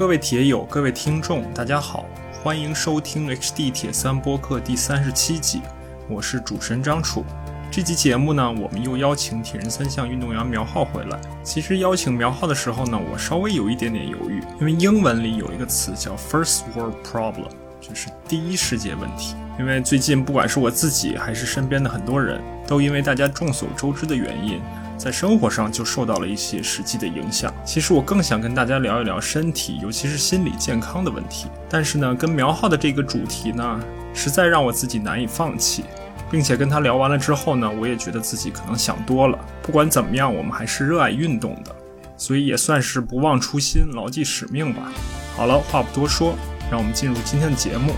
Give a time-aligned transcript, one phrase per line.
[0.00, 2.06] 各位铁友，各位听众，大家好，
[2.42, 5.60] 欢迎收听 HD 铁三播客第三十七集，
[6.08, 7.22] 我是主持人张楚。
[7.70, 11.20] 这期节目呢，我们又邀请铁人三项运动员苗浩回来。
[11.44, 19.34] 其实邀请苗浩的时候呢，我稍微有一点点犹豫，因为英文里有一个词叫 First World Problem，就是第一世界问题。
[19.58, 24.62] 因为最近不管是我自己还是身边的很多人，都因为大家众所周知的原因。
[25.00, 27.50] 在生活上就受到了一些实际的影响。
[27.64, 31.46] 其实我更想跟大家聊一聊身体，尤其是心理健康的问题。
[31.70, 33.80] 但是呢，跟苗浩的这个主题呢，
[34.12, 35.84] 实在让我自己难以放弃，
[36.30, 39.38] 并且跟他聊完了之后呢，我也觉得自己可能想多了。
[39.62, 41.74] 不管怎么样，我们还是热爱运动的，
[42.18, 44.92] 所以也算是不忘初心，牢记使命吧。
[45.34, 46.34] 好了，话不多说，
[46.70, 47.94] 让我们进入今天的节目。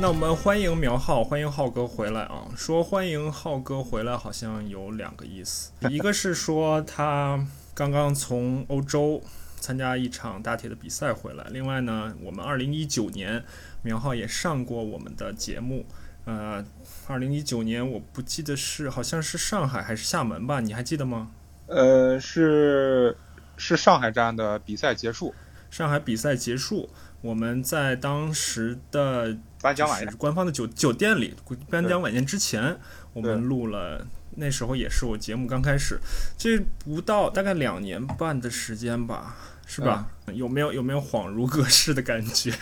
[0.00, 2.48] 那我们欢迎苗浩，欢迎浩哥回来啊！
[2.56, 9.22] 说欢迎浩哥回来，好像有两个意思，一个是说他刚刚从欧洲
[9.58, 13.44] 参加一场大铁的比赛回来，另外呢，我们二零一九年
[13.82, 15.84] 苗浩也上过我们的节目，
[16.24, 16.64] 呃，
[17.06, 20.60] 二零一九年我不记得是好像是上海还是厦门吧？
[20.60, 21.30] 你还记得吗？
[21.66, 23.18] 呃，是
[23.58, 25.34] 是上海站的比赛结束，
[25.70, 26.88] 上海比赛结束，
[27.20, 29.36] 我们在当时的。
[29.60, 31.34] 颁奖晚宴，官方的酒酒店里，
[31.68, 32.76] 颁奖晚宴之前，
[33.12, 34.06] 我们录了。
[34.36, 35.98] 那时候也是我节目刚开始，
[36.38, 40.08] 这不到大概两年半的时间吧，是吧？
[40.32, 42.52] 有没有有没有恍如隔世的感觉？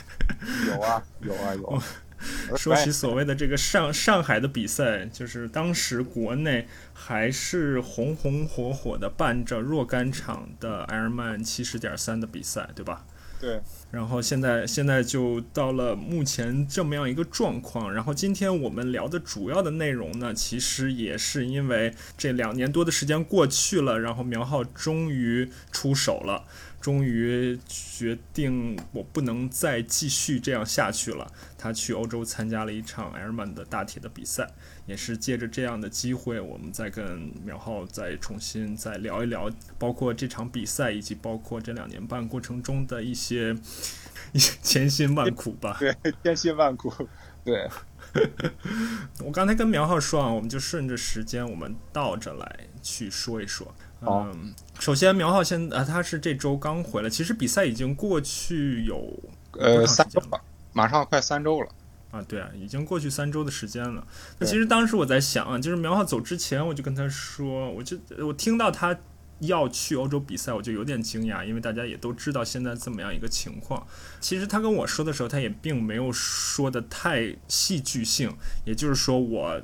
[0.66, 1.82] 有啊，有啊，有。
[2.56, 13.04] 说起所谓的这个上上海的比赛，就是当时国内还是红红火火的办着若干场的埃尔曼七十点三的比赛，对吧？
[13.40, 13.60] 对，
[13.92, 17.92] 然后现在现在就到了目前这么样一个状况。
[17.94, 26.44] 然后今天我们聊的主要的内容呢，其实也是因为这两年多的时间过去了，然后苗浩终于出手了。
[26.80, 31.30] 终于决定我不能再继续这样下去了。
[31.58, 34.48] 他去欧洲参加了一场埃尔曼的大铁的比赛，
[34.86, 43.56] 也是借着这样的机会，我们再跟苗浩再重新再聊一聊，包括这场比赛，以及包括这两年半过程中的一些
[44.32, 45.76] 一些 千辛万苦吧。
[45.80, 46.92] 对， 千辛万苦。
[47.44, 47.68] 对，
[49.24, 53.74] 我刚才跟苗浩说啊，我们就顺着时间，我们倒着来去说一说。
[54.00, 59.12] 嗯，首先苗浩现啊，他是这周刚回来，其实比赛已经过去有
[59.52, 60.40] 呃三周了，
[60.72, 61.68] 马上快三周了
[62.12, 64.06] 啊，对啊，已经过去三周的时间了。
[64.38, 68.96] 那其实当时我在想啊，就是苗浩走之前，我就跟他说，我就我听到他
[69.40, 73.84] 要去欧洲比赛，我就有点惊讶，因为大家也都知道现在这么样一个情况。
[74.20, 78.32] 其实他跟我说的时候，他也并没有说的太戏剧性，
[78.64, 79.60] 也就是说我。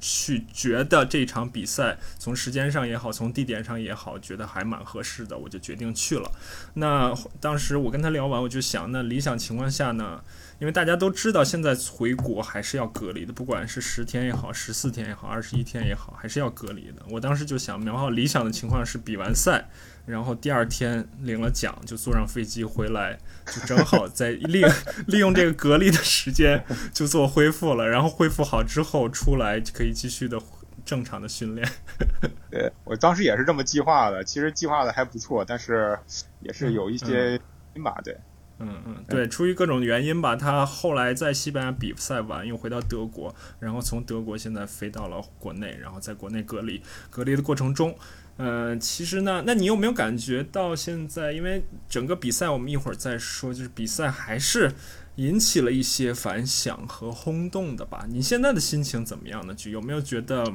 [0.00, 6.30] 去觉得这场比赛从时间上也好，从地点上也好，觉得还蛮合适的，我就决定去了。
[6.74, 10.22] 那当时我跟他聊完，我就想，那理想情况下呢？
[10.60, 17.02] 因为大家都知道，现在回国还是要隔离的，不管是十天也好，十四天也好，二十一天也好，还是要隔离的。
[17.08, 19.68] 我当时就想，苗浩理想的情况是比完赛。
[20.08, 24.64] 然后第二天领了奖，就坐上飞机回来，就正好在利
[25.06, 26.64] 利用这个隔离的时间
[26.94, 27.86] 就做恢复了。
[27.86, 30.40] 然后恢复好之后出来，可以继续的
[30.82, 31.68] 正常的训练。
[32.50, 35.98] 对我当时也是这么计划的，其实计划的还不错，但是
[36.40, 37.38] 也是有一些
[37.84, 38.16] 吧，对，
[38.60, 47.94] 嗯嗯，对，出于各种原因吧，他后来在西班牙比赛完又回到德国，然后从德国现在飞到了国内，然后在国内隔离，隔离的过程中。
[48.38, 54.72] 呃，其实呢，那你有没有感觉到现在，因为整个比赛我们一会儿再说，就是比赛还是
[55.16, 58.06] 引起了一些反响和轰动的吧？
[58.08, 59.52] 你现在的心情怎么样呢？
[59.52, 60.46] 就有没有觉得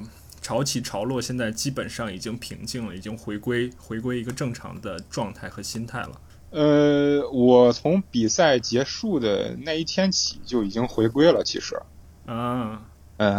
[0.42, 6.22] 潮起潮落，现在基本上已经平静了，已经回归回归一个正常的状态和心态了？
[6.52, 11.76] 呃，我从比赛结束的那一天起就已经回归了，其实
[12.28, 12.86] 啊。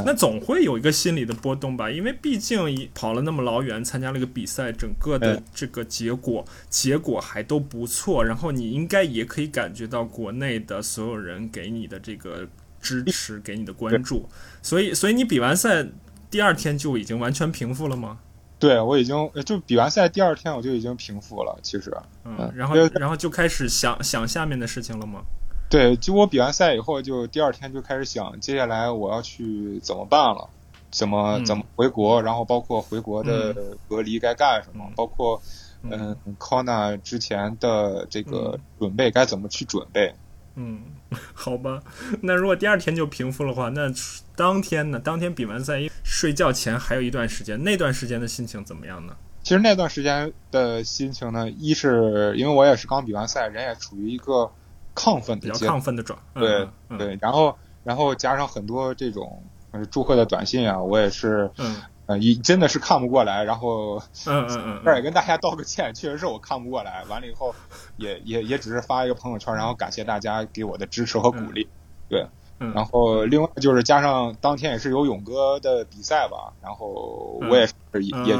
[0.04, 8.24] 那总会有一个心理的波动吧，因为毕竟跑了那么老远，参加了一个比赛，整个的这个结果结果还都不错。
[8.24, 12.46] 然后你应该也可以感觉到国内的所有人给你的这个
[12.80, 14.28] 支持，给你的关注。
[14.62, 15.86] 所以，所以你比完赛
[16.30, 18.18] 第二天就已经完全平复了吗？
[18.58, 19.14] 对，我已经
[19.44, 21.58] 就比完赛第二天我就已经平复了。
[21.62, 21.92] 其实，
[22.24, 25.22] 嗯，然后然后就开始想想下面的事情了吗？
[25.68, 30.48] 对，就我比完赛以后，就第二天就开始想，接下来我要去怎么办了，
[30.90, 33.54] 怎么怎么回国，然后包括回国的
[33.88, 35.40] 隔离该干什么，包括
[35.82, 40.14] 嗯 c o n a 之前的这个准备该怎么去准备。
[40.56, 40.80] 嗯，
[41.34, 41.82] 好吧。
[42.20, 43.92] 那如果第二天就平复的话，那
[44.36, 45.00] 当天呢？
[45.00, 49.16] 当天比完赛，睡觉前还有一段时间，那段时间的心情怎么样呢？
[49.42, 54.50] 其实那段时间的心情呢，一是因为我也是刚比完赛，人也处于一个
[54.94, 56.68] 亢奋的、比较亢奋的状，对
[56.98, 57.18] 对。
[57.20, 59.42] 然后，然后加上很多这种
[59.90, 63.44] 祝贺的短信啊，我也是，嗯，呃，一真的是看不过来。
[63.44, 67.04] 然后，嗯嗯嗯，这儿也跟大家道个歉，确实是我看不过来。
[67.08, 67.54] 完了以后，
[67.96, 71.68] 也也也只是发一个朋友圈，然后感谢大家给我的支持和鼓励，
[72.08, 72.26] 对。
[72.72, 78.34] 然后另外就是加上当天也是有勇哥的比赛吧，然后我也是也也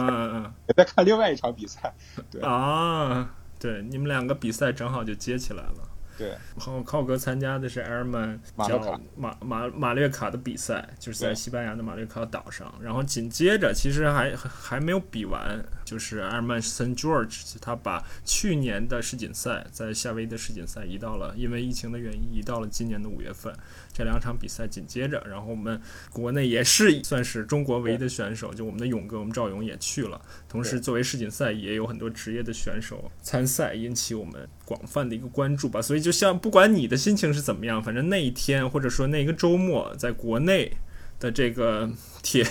[0.67, 1.93] 也在看另外一场比赛，
[2.31, 3.29] 对啊，
[3.59, 5.75] 对，你们两个比赛正好就接起来了。
[6.17, 12.73] 对，然后靠哥参加的是埃尔曼叫马马马略卡的比赛，就是在西班牙的马略卡岛上。
[12.81, 23.55] 然后紧接着，其实还还没有比完，就是埃尔曼森 George，他把去年的世锦赛在夏威夷的世锦赛移到了，因为疫情的原因移到了今年的五月份。
[23.93, 25.81] 这两场比赛紧接着，然后我们
[26.11, 30.20] 国内也是算是中国唯一的选手，就我们的勇哥，我们赵勇也去了。
[30.49, 35.81] 同时，作为世锦赛也有很多职业的选手参赛，引起我们广泛的一个关注吧。
[35.81, 40.73] 所以，就像不管你的心情是怎么样，反正那一天或者说那个周末，在国内
[41.20, 41.88] 的这个
[42.20, 42.44] 铁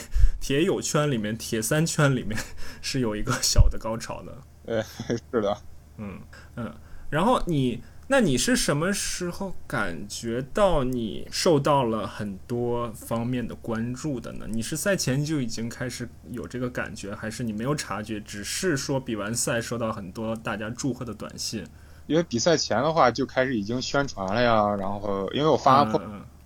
[0.43, 2.37] 铁友圈里面、铁三圈里面
[2.81, 4.37] 是有一个小的高潮的。
[4.65, 4.83] 呃，
[5.31, 5.57] 是的，
[5.97, 6.19] 嗯
[6.57, 6.75] 嗯，
[7.09, 7.81] 然后你。
[8.07, 14.45] 那你是什么时候感觉到你受到了很多方面的关注的呢？
[14.51, 21.65] 你是赛前就已经开始有这个感觉，还是你没有察觉，只是说比完赛收到很多大家祝贺的短信？
[22.05, 25.85] 因为比赛前的话就开始已经宣传了呀，然后因为我发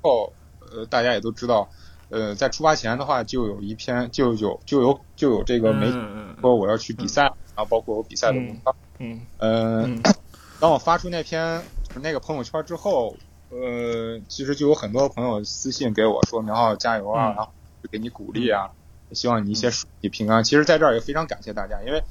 [0.03, 0.31] 后，
[0.71, 1.67] 呃，大家也都知道，
[2.09, 5.97] 呃，在出发前的话就有一篇就有就有就有这个媒体
[6.41, 9.21] 说我要去比赛，然后包括我比赛的文章，嗯。
[9.39, 10.01] 嗯。
[10.59, 11.61] 当我发出那篇
[12.01, 13.15] 那个朋友圈之后，
[13.49, 17.51] 呃，其实就有很多朋友私信给我说：“苗浩加油啊，然后
[17.91, 18.71] 给你鼓励啊，
[19.11, 22.01] 希望你一些顺利平安。”其实，在这儿也非常感谢大家，因为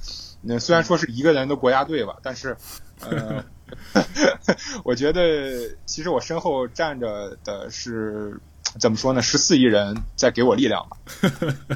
[0.42, 2.56] 那虽然说是一个人的国家队吧，但是，
[3.00, 3.44] 呃
[4.84, 8.40] 我觉得其实我身后站着的是
[8.78, 9.20] 怎么说呢？
[9.22, 10.96] 十四亿人在给我力量吧。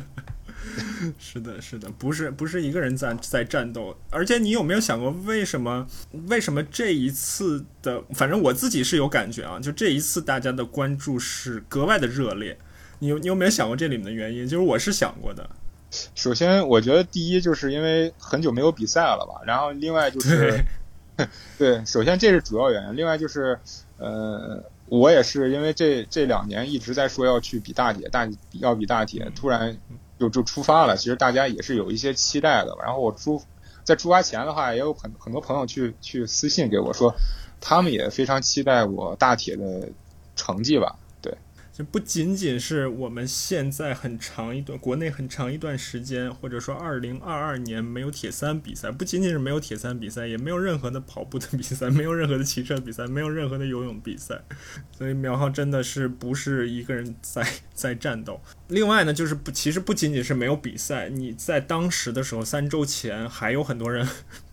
[1.19, 5.87] 是的，是的，不是不是一个人在在战斗，而且你有没有想过，为什么
[6.29, 12.57] 为什么这一次的，反正我自己是有感觉啊，就这一次大家的关注是格外的热烈，
[13.01, 14.47] 你有你有没有想过这里面的原因？
[14.47, 15.49] 就是我是想过的。
[16.15, 20.63] 首先，我觉得第一就是因为很久没有比赛了吧，然后另外就是
[21.59, 23.59] 对， 首先这是主要原因，另外就是
[23.99, 29.79] 呃，我也是因为这这两年一直在说要去比大铁，大要比大铁，突然。
[30.21, 32.77] 就就出发了，其实大家也是有一些期待的。
[32.83, 33.43] 然后我出
[33.85, 37.15] 在出发前的话，也有很很多朋友去去私信给我说，
[37.59, 39.89] 他们也非常期待我大铁的
[40.37, 40.99] 成绩吧。
[41.83, 54.41] 不仅仅是我们现在很长一段国内很长一段时间，或者说二零二二年没有铁三比赛，不仅仅是没有铁三比赛，也没有任何的跑步的比赛，没有任何的骑车比赛，没有任何的游泳比赛。
[54.97, 58.41] 所以苗浩真的是不是一个人在在战斗。
[58.69, 64.07] 另外呢，就是不，其实不仅仅是没有比赛，你在当时的时候，三周前还有很多人，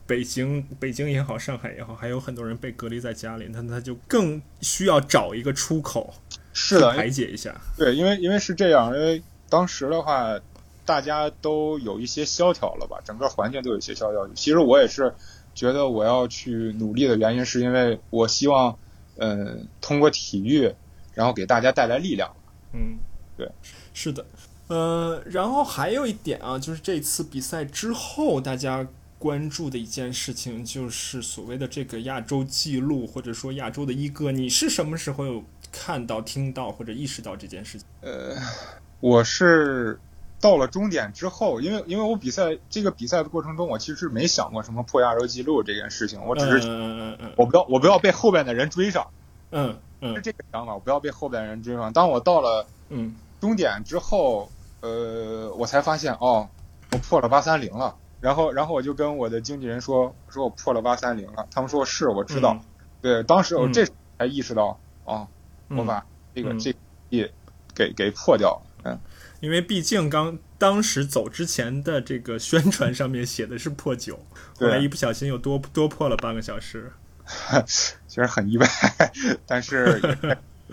[0.06, 6.16] 北京北京也好，上海也好，还有很多人被隔离在家里，那他就更需要找一个出口。
[6.59, 7.56] 是的，排解一下。
[7.77, 10.40] 对，因为因为是这样，因为当时的话，
[10.85, 14.28] 大家都有一些萧条了吧，整个环境都有一些萧条。
[14.33, 15.14] 其实我也是
[15.54, 18.76] 觉得我要去努力的原因，是因为我希望，
[19.18, 20.73] 嗯，通过体育，
[21.14, 22.35] 然后给大家带来力量。
[22.73, 22.97] 嗯，
[23.37, 23.47] 对，
[23.94, 24.26] 是的，
[24.66, 28.87] 呃，然后还有一点啊，就是这次比赛之后，大家
[29.19, 35.44] 关注的一件事情，就是所谓的这个亚洲纪录，或者说亚洲的一哥，你是什么时候有？
[35.71, 38.36] 看到、听到或者意识到这件事情，呃，
[39.00, 40.00] 我是
[40.40, 49.07] 到了终点之后，因为因为我比赛这个比赛的过程中，我其实没想过什么破亚洲纪录这件事情，我只是嗯我不要我不要被后边的人追上，
[49.52, 51.92] 嗯嗯，是这个想法，我不要被后边的人追上。
[51.94, 54.50] 当我到了嗯终点之后，
[54.81, 56.47] 呃，我才发现哦，
[56.92, 57.95] 我破了八三零了。
[58.19, 61.47] 然后然后我就跟我的经纪人说，说我破了八三零了。
[61.52, 62.59] 他们说是，我知道。
[63.00, 63.86] 对，当时我这
[64.18, 65.28] 才意识到，哦。
[65.69, 66.74] 我把这个这
[67.09, 67.31] 也
[67.76, 69.00] 给给破掉了，嗯，
[69.40, 74.18] 因为毕竟刚当时走之前的这个宣传上面写的是破九，
[74.57, 76.92] 后来一不小心又多多破了半个小时，
[77.66, 78.68] 其实很意外，
[79.45, 80.02] 但是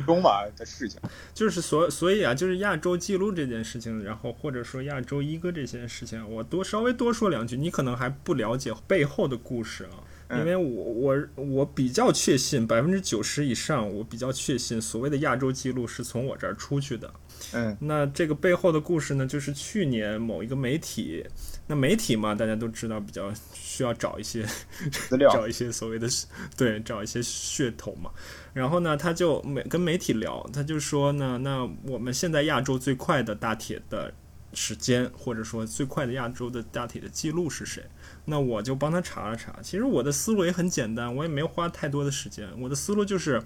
[0.07, 1.01] 中吧的事情，
[1.35, 10.04] 就是所所以啊，就是亚洲记录这件事情，然后或者说亚洲一哥这件事情，我多稍微多说两句，你可能还不了解背后的故事啊。
[10.31, 17.13] 因为我我我比较确信百分之九十以上，我比较确信所谓的亚洲记录是从我这儿出去的。
[17.53, 21.25] 嗯，那这个背后的故事呢，就是去年某一个媒体，
[21.67, 24.45] 那媒体嘛，大家都知道比较需要找一些
[24.91, 26.09] 资料， 找一些所谓的
[26.57, 28.11] 对，找一些噱头嘛。
[28.55, 34.13] 然后呢，他就媒跟媒体聊，他就说呢，那我们现在亚洲最快的大铁的
[34.55, 37.85] 时间，或者说最快的亚洲的大体的记录是谁？
[38.27, 39.55] 那我就帮他查了查。
[39.63, 42.49] 其实我的思路也很简单，我也没有花太多的时间。
[42.59, 43.43] 我的思路就是，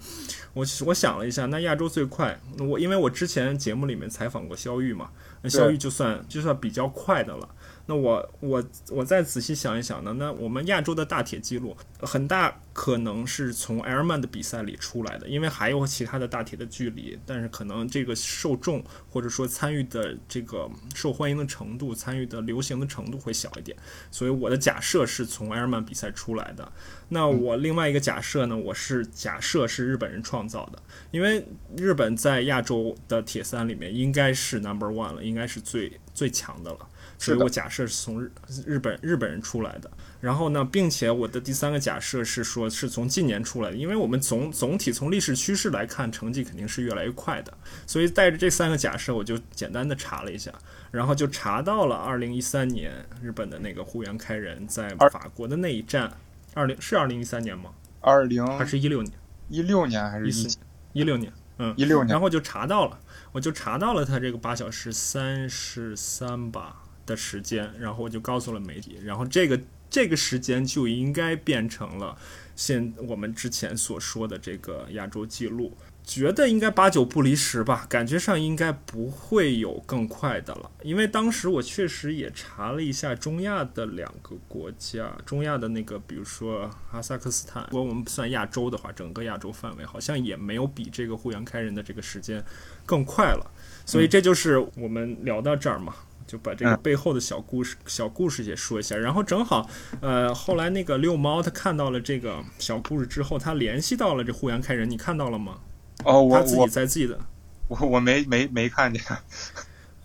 [0.53, 5.09] 我我想了一下，那亚洲最快，我因为我之前节目里面采访过肖玉嘛，
[5.41, 7.49] 那肖玉就算就算比较快的了。
[7.89, 10.13] 那我我我再仔细想一想呢？
[10.19, 23.75] 那我们亚洲的大铁记录很大可能是从埃尔曼的比赛里出来的，因为还有其他的大铁的距离，但是可能这个受众或者说参与的这个受欢迎的程度、参与的流行的程度会小一点，
[24.11, 26.71] 所以我的假设是从埃尔曼比赛出来的。
[27.07, 28.55] 那我另外一个假设呢？
[28.55, 30.79] 我是假设是日本人创造的，
[31.09, 31.43] 因为
[31.75, 36.87] 日本在亚洲的铁三里面应该是 number one 了，应该是最最强的了。
[37.19, 38.31] 所以我假设是从日
[38.65, 47.53] 日本日本人出来的，然后呢，并且我的第三个假设是说是从近年出来的，因为我们总总体从历史趋势来看，成绩肯定是越来越快的。
[47.85, 50.49] 所以带着这三个假设，我就简单的查了一下，
[50.91, 56.09] 然后就查到了二零一三年日本的那个户原开人在法国的那一站，
[56.53, 57.71] 二零是二零一三年吗？
[57.99, 59.13] 二零还是一六年？
[59.49, 60.57] 一六年还是一四？
[60.93, 62.07] 一六年，嗯，一六年。
[62.07, 62.97] 然后就查到了，
[63.33, 66.83] 我就查到了他这个八小时三十三吧。
[67.09, 72.15] 的时间，然后我就告诉了媒体，然后这个这个时间就应该变成了
[72.55, 92.43] 现我们之前所说的这个亚洲纪录，觉得应该八九不离十吧，感觉上应该不会有更快的了，因为当时我确实也查了一下中亚的两个国家，中亚的那个，比如说哈萨克斯坦，如果我们不算亚洲的话，整个亚洲范围好像也没有比这个沪阳开人的这个时间
[92.85, 93.51] 更快了，
[93.85, 95.95] 所以这就是我们聊到这儿嘛。
[96.29, 99.67] 就把这个背后的小故事、小故事也说一下，然后正好，
[99.99, 105.57] 呃，后来那个遛猫他看到了这个小故事之后，他联系到了这护羊开人，你看到了吗？
[106.05, 107.19] 哦，我他自己在自己的，
[107.67, 109.01] 我我没没没看见。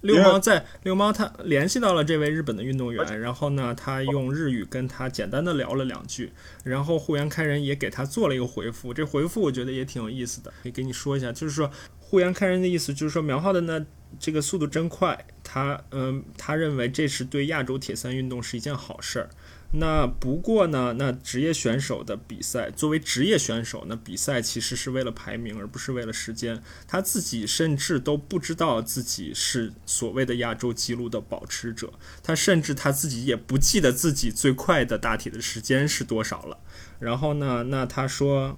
[0.04, 6.32] 六猫在六猫，他联系到了这位日本的运动员，然后呢，他用日语跟他简单的聊了两句，
[6.62, 13.84] 然后户原开人也给他做了一个回复，这回复我觉得也挺有意思的，可以给你说一下，就是说户原开人的意思就是说苗浩的呢。
[14.20, 19.28] 这个速度真快，他嗯，他认为这是对亚洲铁三运动是一件好事儿。
[19.76, 26.62] 那不过呢，那职业选手的比赛，作为职业选手，那比赛其实是为了排名，而不是为了时间。
[26.86, 36.58] 他自己甚至都不知道自己是所谓的亚洲纪录的保持者，他甚至他自己也不记得自己最快的大体的时间是多少了。
[37.00, 38.56] 然后呢，那他说，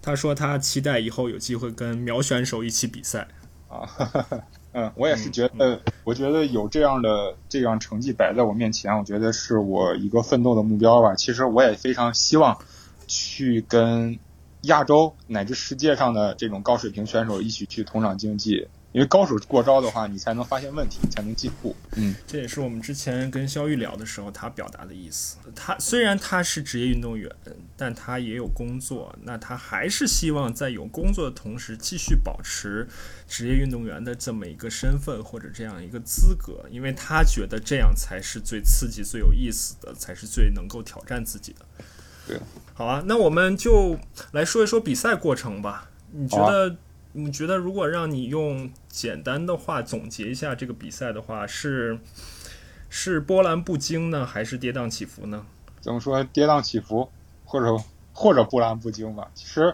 [0.00, 3.26] 他说他期待以后有机会跟苗选手一起比赛
[3.68, 3.82] 啊。
[4.74, 11.14] 嗯，我也是觉得，我觉得有这样的这样成绩摆在我面前，我觉得是我一个奋斗的目标吧。
[11.14, 12.58] 其实我也非常希望
[13.06, 14.18] 去跟
[14.62, 18.66] 亚洲乃至世界上的这种高水平选手一起去同场竞技。
[18.94, 21.74] 因为高手过招的话，你才能发现问题，才能进步。
[21.96, 25.36] 嗯，这也是我们之前跟肖玉聊的时候，他表达的意思。
[25.52, 27.28] 他虽然他是职业运动员，
[27.76, 32.86] 但他也有工作，那他还是希望在有工作的同时，继续保持
[33.26, 41.66] 职业运动员的这么一个身份或者这样一个资格，因为他觉得这样才是最刺激、最有意思的，才是最能够挑战自己的。
[42.28, 42.40] 对，
[42.72, 43.98] 好啊，那我们就
[44.30, 45.90] 来说一说比赛过程吧。
[46.12, 46.76] 你觉得？
[47.16, 51.96] 你觉得如果让你用简单的话总结一下这个比赛的话，是
[52.88, 55.46] 是波澜不惊呢，还是跌宕起伏呢？
[55.80, 57.08] 怎么说跌宕起伏，
[57.44, 57.76] 或者
[58.12, 59.30] 或者波澜不惊吧？
[59.32, 59.72] 其实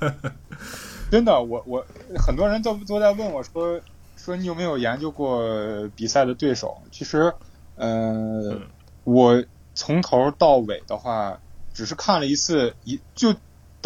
[1.10, 1.86] 真的，我我
[2.18, 3.80] 很多人都都在问我说
[4.18, 6.82] 说你有没有研究过比赛的对手？
[6.92, 7.32] 其实，
[7.76, 8.60] 呃，
[9.04, 9.42] 我
[9.74, 11.40] 从头到尾的话，
[11.72, 13.34] 只是看了一次一就。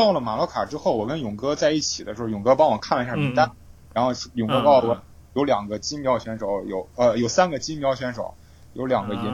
[0.00, 3.50] 到了马洛卡之后，我跟勇哥在一起的时候，勇哥帮我看了一下名单，
[3.92, 5.02] 然后勇哥告诉我
[5.34, 8.34] 有两个金标选手，有呃有三个金标选手，
[8.72, 9.24] 有两个银，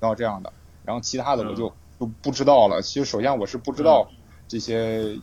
[0.00, 0.52] 然后这样的，
[0.84, 2.82] 然后其他的我就就不知道了。
[2.82, 4.08] 其实首先我是不知道
[4.48, 5.14] 这些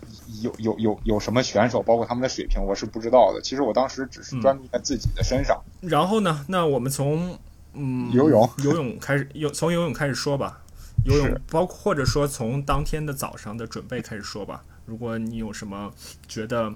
[0.41, 3.41] 有有有有什么选手，包括他们的水平，我是不知道的。
[3.41, 5.61] 其实我当时只是专注在自己的身上。
[5.81, 7.37] 然后呢，那我们从
[7.73, 8.49] 嗯游泳。
[8.63, 10.61] 游泳开始，游从游泳开始说吧。
[11.03, 14.63] 游泳，包括或者说从当天的早上的准备开始说吧。
[14.85, 15.91] 如果你有什么
[16.27, 16.73] 觉得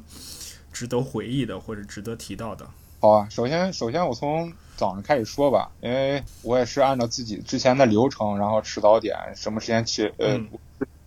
[0.72, 2.68] 值得回忆的或者值得提到的，
[3.00, 3.28] 好啊。
[3.30, 10.40] 首先，首先我从早上开始说吧，因为我也是按照自己之前的流程，然后吃早点，什么时间去，呃，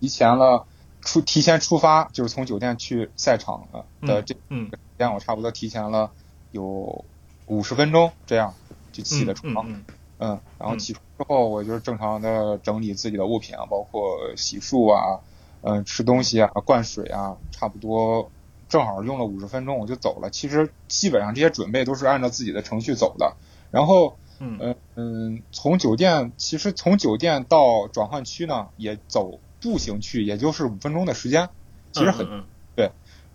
[0.00, 0.66] 提前了
[1.00, 3.66] 出提前出发，就是从酒店去赛场
[4.02, 6.10] 的这嗯时间，我差不多提前了
[6.50, 7.04] 有
[7.46, 8.54] 五十分钟，这样
[8.92, 9.66] 就起的床。
[9.68, 9.84] 嗯
[10.20, 15.20] 嗯，然后起床之后，我就是正常的整理自己的物品啊，包括洗漱啊，
[15.62, 18.30] 嗯，吃东西啊，灌水啊，差不多
[18.68, 20.30] 正好用了五十分钟，我就走了。
[20.30, 23.36] 其实基本上这些准备都是按照自己的程序走的。
[23.70, 31.48] 然后，嗯嗯嗯，从酒店其实从酒店到转换区呢，也走步行去，也就是五分钟的时间，
[31.92, 32.26] 其实很。
[32.26, 32.44] 嗯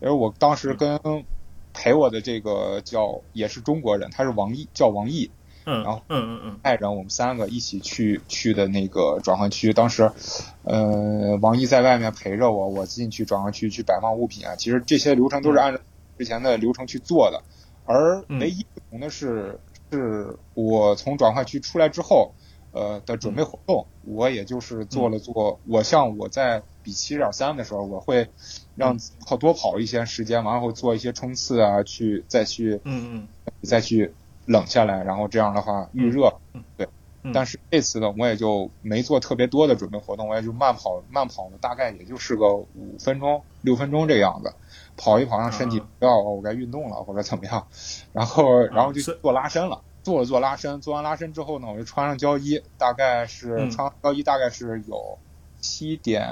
[0.02, 1.00] 因为我当时跟
[1.74, 5.32] 陪我的这个叫也是中国人，他是王毅，叫王毅。
[5.65, 9.72] 嗯，然后嗯嗯嗯带着，我们三个一起去去的那个转换区。
[9.74, 10.12] 当时，
[10.63, 14.55] 呃，王毅在外面陪着我，我进去转换区去摆放物品啊。
[14.55, 15.79] 其实这些流程都是按照
[16.17, 17.41] 之前的流程去做的，
[17.86, 19.60] 而唯一不同的是，
[19.91, 22.34] 是我从转换区出来之后，
[22.72, 25.60] 呃的准备活动，我也就是做了做。
[25.67, 28.27] 我像我在比七点三的时候，我会
[28.75, 33.27] 让跑多跑一些时间，然后做一些冲刺啊，去再去嗯嗯
[33.62, 34.13] 再去。
[34.45, 36.33] 冷下来，然后这样的话预热，
[36.77, 36.88] 对。
[37.33, 44.53] 但是这次呢，我也就没做特别多的准备活动，我也就慢跑，慢跑呢大概也就是个五分钟、六分钟这样子，
[44.97, 47.65] 跑一跑让身体知道我该运动了或者怎么样，
[48.12, 55.17] 然后然后就做拉伸了，做了做拉伸，做完拉伸之后呢，我就穿上胶衣，大概是穿上胶衣大概是有
[55.62, 56.27] 七点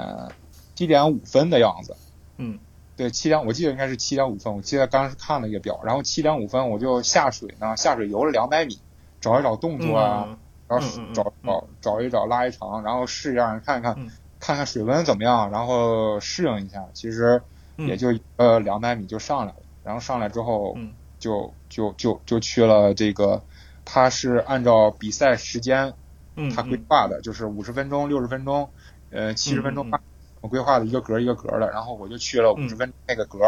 [0.74, 1.96] 七点五分的样子，
[2.36, 2.58] 嗯。
[2.96, 4.54] 对，七点，我记得应该是七点五分。
[4.54, 8.78] 我记得刚时看了一个表，然后七点五分我就下水呢，下水游了两百米，
[9.20, 13.94] 找一找动作啊，然后找找找一找拉一长，然后试一下看一看，
[14.38, 16.84] 看看水温怎么样，然后适应一下。
[16.92, 17.42] 其实
[17.76, 20.76] 也就呃两百米就上来了，然后上来之后
[21.18, 23.42] 就就就就去了这个，
[23.84, 25.94] 他是按照比赛时间，
[26.54, 28.68] 他规划的，就是五十分钟、六十分钟，
[29.10, 29.90] 呃七十分钟。
[30.42, 33.38] 我规划的一个格一个格的，然后我就去了五十分那个格，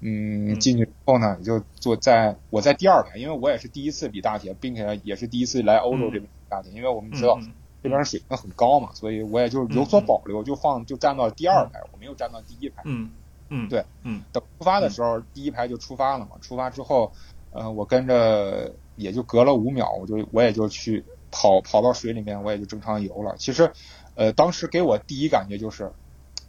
[0.00, 7.38] 嗯，进去之后呢，也就坐在我在第二排，因为我也是第一次比大铁，并且也是第一次来欧洲这边比大铁，因为我们知道
[7.82, 12.82] 这边水平很高嘛，所以我也就有所保留，就放就站到第二排，我没有站到第一排。
[12.86, 13.10] 嗯
[13.50, 16.30] 嗯，对，嗯，等出发的时候，第一排就出发了嘛。
[16.40, 17.12] 出发之后，
[17.52, 23.34] 呃，我跟着也就隔了五秒，我就我也就去跑跑到水里面，我也就正常游了。
[23.36, 23.70] 其实，
[24.14, 25.92] 呃，当时给我第一感觉就是。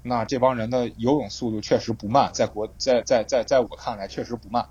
[0.04, 4.68] 那这帮人的游泳速度确实不慢，在国在在在在我看来确实不慢。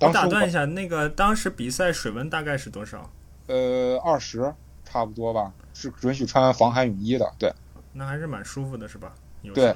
[0.00, 3.10] 我打断一下，那个当时比赛水温大概是多少？
[3.46, 4.52] 呃，二十
[4.84, 7.32] 差不多吧，是允许穿防寒泳衣的。
[7.38, 7.52] 对，
[7.92, 9.14] 那还是蛮舒服的，是吧？
[9.54, 9.74] 对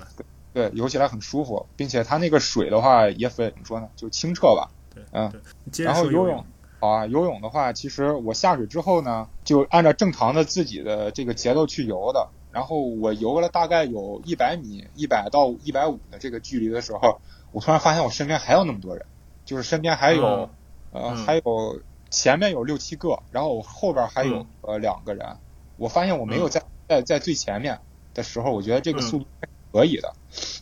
[0.52, 4.68] 对，游起来很舒服，并且它那个水的话也非怎么说呢，就清澈吧。
[4.92, 5.32] 对，嗯。
[5.78, 6.44] 然后游泳，
[6.80, 12.28] 好啊，游泳的话，其实我下水之后呢，就按照正常的自己的这个节奏去游的。
[12.52, 17.20] 然后我游了大概有一百米，一百到一百五的这个距离的时候，
[17.52, 19.06] 我突然发现我身边还有那么多人，
[19.44, 20.50] 就是身边还有，
[20.92, 25.36] 呃，还有前面有六七个，然后我后边还有呃两个人。
[25.76, 27.78] 我发现我没有在在在最前面
[28.12, 29.26] 的时候，我觉得这个速度
[29.72, 30.12] 可以的。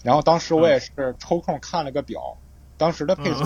[0.04, 2.36] 然后当时我也是抽空看了个表，
[2.76, 3.44] 当时的配速，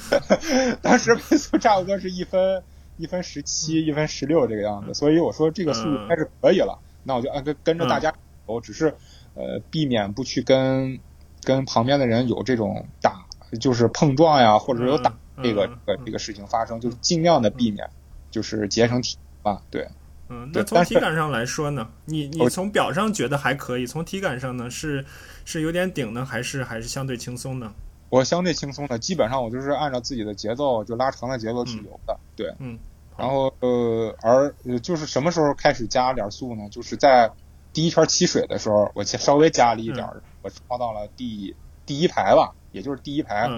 [0.80, 2.62] 当时配速差不多是一分
[2.96, 6.78] 一分十七，一分十六这个样子，所以我说这个速度应该是可以了。
[7.06, 8.12] 那我就按跟跟着大家
[8.46, 8.94] 走，只是
[9.34, 10.98] 呃避免不去跟
[11.42, 13.24] 跟旁边的人有这种打，
[13.60, 17.88] 就是碰撞呀，或者有打这个这个这个事情发生，就是尽量的避免，
[18.30, 19.62] 就是节省体吧。
[19.70, 19.88] 对，
[20.28, 25.04] 嗯，那从体感上来说呢，你你从表上觉得还可以，从体感上呢是
[25.44, 27.72] 是有点顶呢，还是还是相对轻松呢？
[28.08, 32.18] 我相对轻松的，基本上我就是按照自己的节奏就拉长的节奏去游的。
[32.34, 32.78] 对，嗯。
[33.16, 36.68] 然后呃，而就是什么时候开始加点速呢？
[36.70, 37.32] 就是在
[37.72, 40.06] 第一圈起水的时候，我稍微加了一点，
[40.42, 43.48] 我超到了第第一排吧，也就是第一排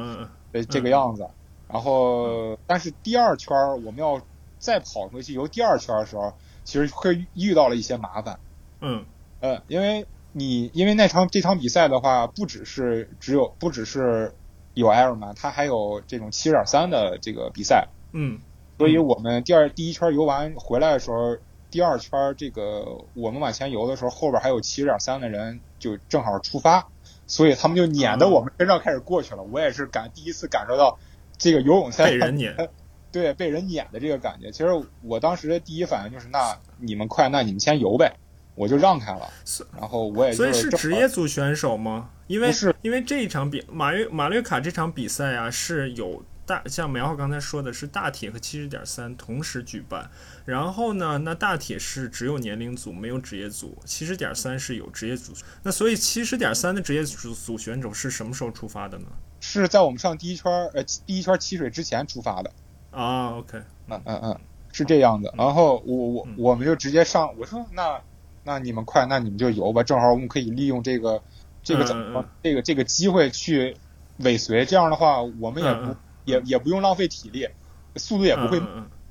[0.52, 1.28] 的这个样子。
[1.68, 4.22] 然后，但是第二圈我们要
[4.58, 6.32] 再跑回去游第二圈的时候，
[6.64, 8.38] 其实会遇到了一些麻烦。
[8.80, 9.04] 嗯，
[9.40, 14.34] 呃，因为你因为那场这场比赛的话，不只是只有不只是
[14.74, 17.88] 有 Ironman，它还有这种七点三的这个比赛。
[18.12, 18.40] 嗯。
[18.78, 21.36] 所以我们第二第一圈游完回来的时候，
[21.68, 26.86] 第二圈这个我们往前游的时候，后边还有七十点三的人就正好出发，
[27.26, 29.42] 所以他们就撵到我们身上开始过去了。
[29.42, 30.96] 我也是感第一次感受到
[31.36, 32.70] 这个游泳赛被人撵，
[33.10, 34.52] 对被人撵的这个感觉。
[34.52, 34.68] 其实
[35.02, 38.14] 我当时的第一反应就是，那你们快，那你们先游呗，
[38.54, 39.28] 我就让开了。
[39.76, 42.10] 然后我也所以是职业组选手吗？
[42.28, 46.22] 因为是因为这一场比马略马略卡这场比赛啊是有。
[46.48, 50.10] 大像苗浩刚才说的是大铁和七十点三同时举办，
[50.46, 55.34] 然后呢，那大铁是只有年龄组没有职业组，七十点三是有职业组。
[55.62, 59.04] 那所以七十点三的职业组组选手是什么时候出发的呢？
[59.40, 62.50] 是在我们上第一圈呃第一圈起水之前出发的。
[62.92, 63.58] 啊，OK，
[63.88, 64.40] 嗯嗯嗯，
[64.72, 65.34] 是这样的。
[65.36, 68.00] 然后我我我们就直接上，我说那
[68.44, 71.22] 那你们快，那你们就游吧，正好我们可以利用这个
[71.62, 73.76] 这个怎么这个这个机会去
[74.20, 75.94] 尾随，这样的话我们也不。
[76.28, 77.48] 也也不用浪费体力，
[77.96, 78.60] 速度也不会，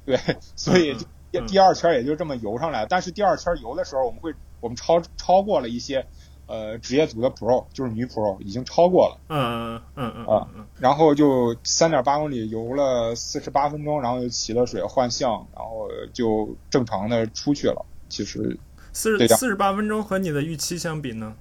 [0.05, 0.19] 对，
[0.55, 0.95] 所以
[1.31, 2.85] 第第二圈也就这么游上来。
[2.85, 6.05] 但是第二圈游的时候，我们会我们超超过了一些
[6.45, 9.17] 呃职业组的 Pro，就是女 Pro 已经超过了。
[9.29, 10.65] 嗯嗯嗯嗯嗯。
[10.79, 17.85] 然后就三点八公里游了四十八分钟，然后就起了水换向，然后就正常的出去了。
[18.09, 18.57] 其实
[18.93, 21.33] 四十四十八分钟和你的预期相比呢？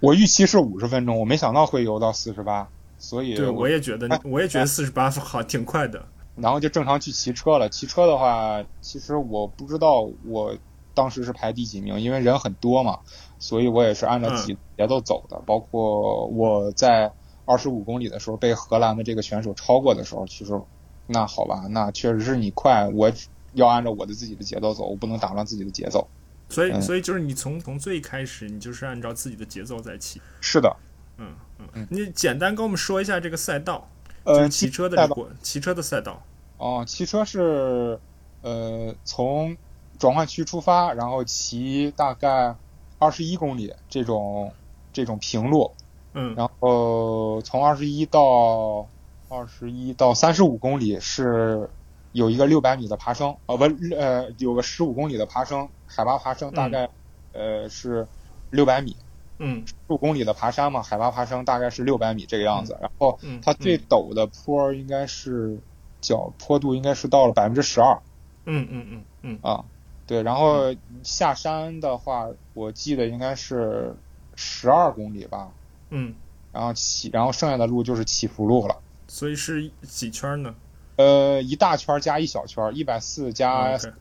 [0.00, 2.68] 我预期是五十分钟，我没想到会游到四十八。
[2.98, 6.04] 所以，对，我也觉得， 我也觉得四十八好挺快的。
[6.36, 7.68] 然后就正常去骑车了。
[7.68, 10.54] 骑车的话，其实我不知道我
[10.92, 12.98] 当时是排第几名，因为人很多嘛，
[13.38, 15.40] 所以我也是按照自己节奏走的。
[15.46, 17.10] 包括我在
[17.46, 20.60] 二十五公里的时候被荷兰的这个选手超过的时候，其实
[21.06, 23.10] 那好吧，那确实是你快，我
[23.54, 26.06] 要按照我的自己的节奏走，我不能打乱自己的节奏。
[26.50, 30.20] 所以，所以就是你从从最开始，你就是按照自己的节奏在骑。
[30.40, 30.76] 是的。
[31.16, 33.88] 嗯嗯，你简单跟我们说一下这个赛道，
[34.24, 36.22] 呃，骑车的过骑车的赛道。
[36.58, 37.98] 哦，骑车是
[38.42, 39.56] 呃从
[39.98, 42.54] 转换区出发，然后骑大概
[42.98, 44.52] 二十一公里这种
[44.92, 45.72] 这种平路，
[46.14, 48.88] 嗯，然后从二十一到
[49.28, 51.68] 二十一到三十五公里是
[52.12, 53.64] 有一个六百米的爬升，呃不
[53.94, 56.88] 呃有个十五公里的爬升，海拔爬升大概
[57.32, 58.06] 呃是
[58.50, 58.96] 六百米。
[59.38, 62.76] 嗯，数公里的爬山嘛，海拔爬升大概是六百米这个样子。
[62.80, 65.58] 然后它最陡的坡应该是
[66.00, 67.98] 角坡度应该是到了百分之十二。
[68.44, 69.64] 嗯嗯嗯嗯啊，
[70.06, 70.22] 对。
[70.22, 73.94] 然后下山的话，我记得应该是
[74.34, 75.50] 十二公里吧。
[75.90, 76.14] 嗯。
[76.52, 78.76] 然后起，然后剩下的路就是起伏路了。
[79.08, 80.54] 所以是几圈呢？
[80.96, 83.92] 呃，一大圈加一小圈，一百四加十。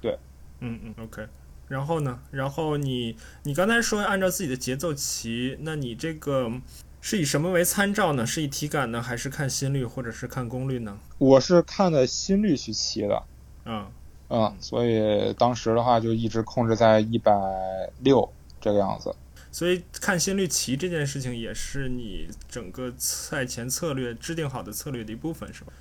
[0.00, 0.18] 对。
[0.60, 1.26] 嗯嗯，OK。
[1.72, 2.18] 然后呢？
[2.30, 6.52] 然后你你刚才说按照自己的节奏骑，那你这个
[7.00, 8.26] 是以什么为参照呢？
[8.26, 10.98] 是以体感呢，还是看心率，或者是看功率呢？
[11.16, 13.22] 我是看的心率去骑的。
[13.64, 13.86] 嗯
[14.28, 17.32] 嗯，所以当时的话就一直控制在一百
[18.00, 18.30] 六
[18.60, 19.14] 这个样子。
[19.50, 25.72] 所以看心率骑这件事情也是你整个赛前策略制定好的策略的一部分，是吧？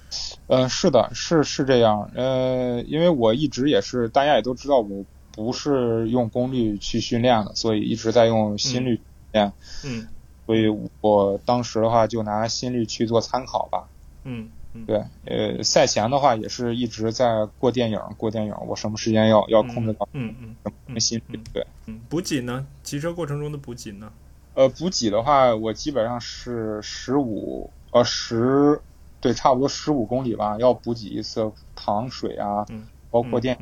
[0.48, 2.10] 嗯，是的，是是这样。
[2.16, 5.04] 呃，因为我一直也是，大家也都知道我。
[5.32, 9.00] 不是用功率去训练的，所以一直在用心率
[9.32, 9.54] 练。
[9.86, 10.08] 嗯，
[10.46, 10.68] 所以
[11.02, 13.88] 我当时的话就拿心率去做参考吧。
[14.24, 14.50] 嗯，
[14.86, 20.08] 对，呃，赛前的话也是一直在过电影，过电影，我什么时间要要控制到？
[20.14, 21.40] 嗯嗯，什么心率？
[21.54, 22.66] 对，嗯，补给呢？
[22.84, 24.12] 骑车过程中的补给呢？
[24.54, 28.80] 呃，补给的话，我基本上是十五呃十，
[29.20, 32.66] 对，差不多十五公里吧，要补给一次糖水啊，
[33.10, 33.58] 包括电。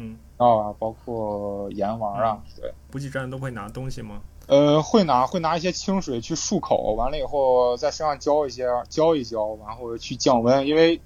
[0.48, 4.22] 啊，包括盐丸啊，对，补给站都会拿东西吗？
[4.48, 11.00] 呃，会拿，会拿一些清水去漱口，完了以后在身上浇一些，浇一浇，然后去降温，因为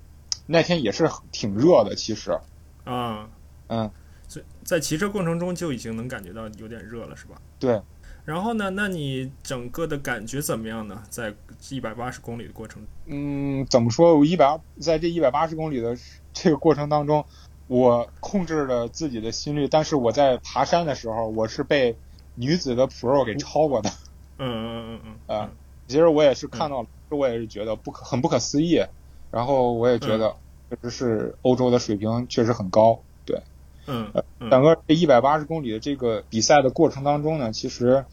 [0.45, 2.39] 那天也是挺热的，其实。
[2.85, 3.27] 啊，
[3.67, 3.89] 嗯，
[4.27, 7.35] 所以在骑车过程中就已经能感觉到有点热了，是吧？
[7.59, 7.81] 对。
[8.25, 8.69] 然后呢？
[8.69, 11.03] 那你整个的感觉怎么样呢？
[11.09, 11.33] 在
[11.69, 12.81] 一百八十公里的过程？
[13.07, 14.17] 嗯，怎么说？
[14.17, 15.97] 我一百在这一百八十公里的
[16.31, 17.25] 这个过程当中。
[17.73, 21.95] 我控制了自己的心率，但是我在爬山的时候，我是被
[22.35, 23.89] 女子的 Pro 给超过的。
[24.37, 25.49] 嗯嗯嗯嗯啊，
[25.87, 28.85] 其实我也是看到了，我也是觉得不可很不可思议。
[29.31, 30.35] 然后我也觉得
[30.69, 32.99] 确实是欧洲的水平确实很高。
[33.25, 33.41] 对，
[33.87, 34.13] 嗯，
[34.51, 38.05] 整个这一百八十公里的这个比赛的过程当中呢，其实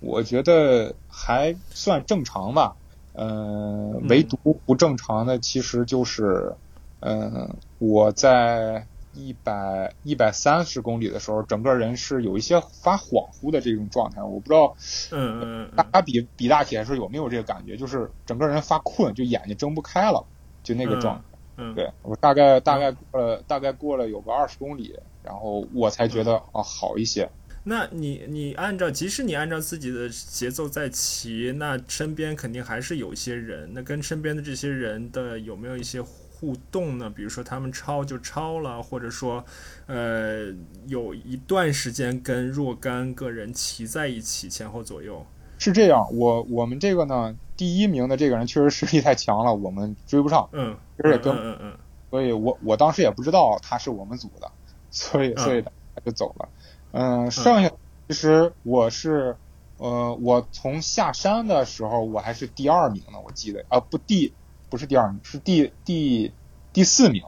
[0.00, 2.74] 我觉得还算正常吧。
[3.12, 6.56] 嗯，唯独不正常的其实就是。
[6.98, 14.22] 嗯，我在一百一百三十公里的时候，整个人是有一些发恍惚的这种状态。
[14.22, 14.76] 我不知道，
[15.10, 17.76] 嗯嗯，大家比比大铁的时候有没有这个感觉？
[17.76, 20.24] 就是整个人发困，就眼睛睁不开了，
[20.62, 21.22] 就那个状态。
[21.58, 27.26] 嗯，对我大概大概过了大概过了有个二十公里，然后我才觉得啊好一些。
[27.64, 33.70] 那你你按照，即使你按照自己的节奏在骑，那身边肯定还是有一些人。
[33.72, 36.02] 那跟身边的这些人的有没有一些？
[36.38, 37.08] 互动呢？
[37.08, 39.42] 比如说他们超就超了，或者说，
[39.86, 40.52] 呃，
[40.86, 45.24] 有一段时间跟若干个人骑在一起，前后左右。
[45.58, 51.72] 是这样，我我们这个呢，第一名的这个人确实实力太强了，我们追不上，嗯，而且跟，嗯嗯
[52.10, 54.50] 所以我我当时也不知道他是我们组的，
[54.90, 55.70] 所以所以他
[56.04, 56.48] 就走了。
[56.92, 57.70] 嗯，剩下
[58.08, 59.34] 其实我是，
[59.78, 64.34] 呃，我从下山的时候我还是第二名呢，我记得啊，不第
[64.68, 66.32] 不是第二名，是第第
[66.72, 67.22] 第四名，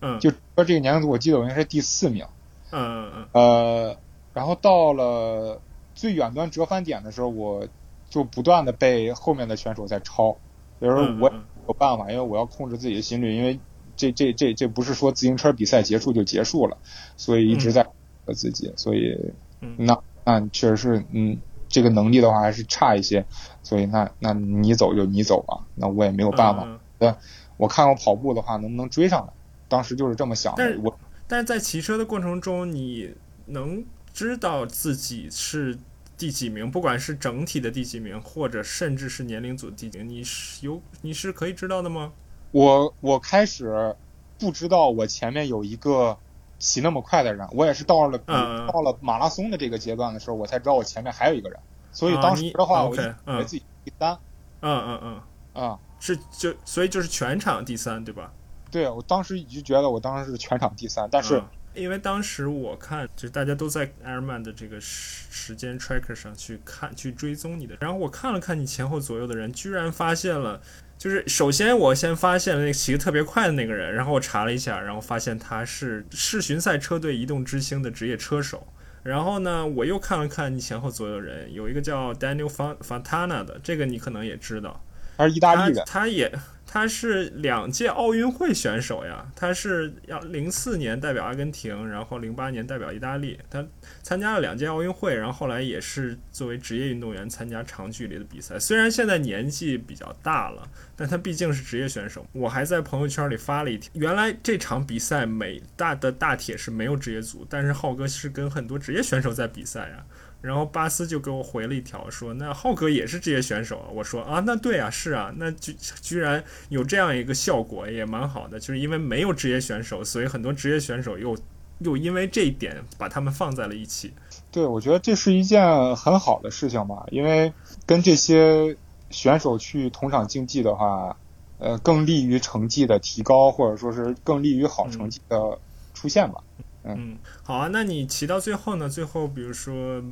[0.00, 2.26] 嗯，就说这个年龄组，我记得我应该是第四名。
[2.70, 3.96] 嗯嗯嗯，呃，
[4.32, 5.60] 然后到了
[5.94, 7.68] 最远端折返点的时候，我
[8.08, 10.38] 就不断的被后面的选手在超，
[10.80, 11.32] 有时候我
[11.68, 13.60] 有办法，因为我要控制自己的心率，因为
[13.96, 16.78] 这这这这不是说自行车比赛结束就结束了，
[17.16, 17.84] 所以一直在
[18.24, 19.34] 和自己，所以
[19.76, 21.40] 那那确实是嗯，
[21.72, 23.26] 这个能力的话还是差一些，
[23.64, 26.68] 所以那那你走就你走吧，那我也没有办法。
[27.00, 27.12] 对，
[27.56, 29.32] 我看我跑步的话能不能追上来，
[29.68, 30.64] 当时就是这么想的。
[30.64, 30.96] 但我。
[31.26, 33.14] 但是在骑车的过程中，你
[33.46, 33.82] 能
[34.12, 35.78] 知道自己是
[36.18, 42.12] 第几名，不管是整体的第几名，或者甚至是年龄组第几名，你是有你是可以知道的吗？
[42.50, 43.96] 我我开始
[44.38, 46.18] 不知道我前面有一个
[46.62, 51.58] 骑那么快的人，我也是到了到了马拉松的这个阶段的时候，我才知道我前面还有一个人。
[51.90, 52.98] 所以当时的话，我以
[53.36, 54.16] 为自己第三。
[54.60, 55.20] 嗯嗯嗯
[55.54, 58.32] 嗯，是就所以就是全场第三，对吧？
[58.70, 61.42] 对，我当时就觉得我当时是全场第三，但是
[61.74, 70.60] 因为当时我看，就是大家都在 Airman 的这个时时间 tracker 上去看、去追踪你的，然后我看了看你前后左右的人，居然发现了，
[71.02, 78.68] 就是首先我先发现了那个骑得特别快的那个人，然后我查了一下，然后发现他是世巡赛车队移动之星的职业车手，
[79.02, 84.80] 然后呢，我又看了看你前后左右人，有一个叫 Daniel Fontana 的，这个你可能也知道，
[85.16, 86.32] 他是意大利的，他也。
[86.72, 93.62] 他是两届奥运会选手呀，他是要零四年代表阿根廷，然后零八年代表意大利，他
[94.02, 98.58] 参加了两届奥运会，然后后来也是作为职业运动员参加长距离的比赛。
[98.58, 102.26] 虽然现在年纪比较大了，但他毕竟是职业选手。
[102.32, 110.06] 我还在朋友圈里发了一条，原来这场比赛美大的大铁是没有职业组，但是浩哥是跟很多职业选手在比赛呀。
[110.42, 118.58] 然后巴斯就给我回了一条，说：“那浩哥也是职业选手。”我说：“啊，那对啊，是啊，那居居然有这样一个效果，也蛮好的。
[118.58, 121.38] 就是因为没有职业选手，所以很多职业选手又
[121.78, 124.12] 又因为这一点把他们放在了一起。
[124.50, 127.52] 对，我觉得这是一件很好的事情吧，因为
[127.86, 128.76] 跟这些
[129.10, 131.16] 选手去同场竞技的话，
[131.58, 135.58] 呃，更利于成绩的提高，或者说是更利于好成绩的
[135.94, 136.42] 出现吧。”
[136.84, 138.88] 嗯，好啊，那你骑到最后呢？
[138.88, 140.02] 最后比如说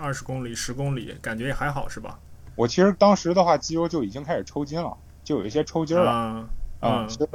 [0.00, 2.18] 二十公里、十公里，感觉也还好是吧？
[2.56, 6.46] 我其实当时的话，肌肉就已经开始抽筋了，就有一些抽筋了。
[6.80, 7.28] 啊，其实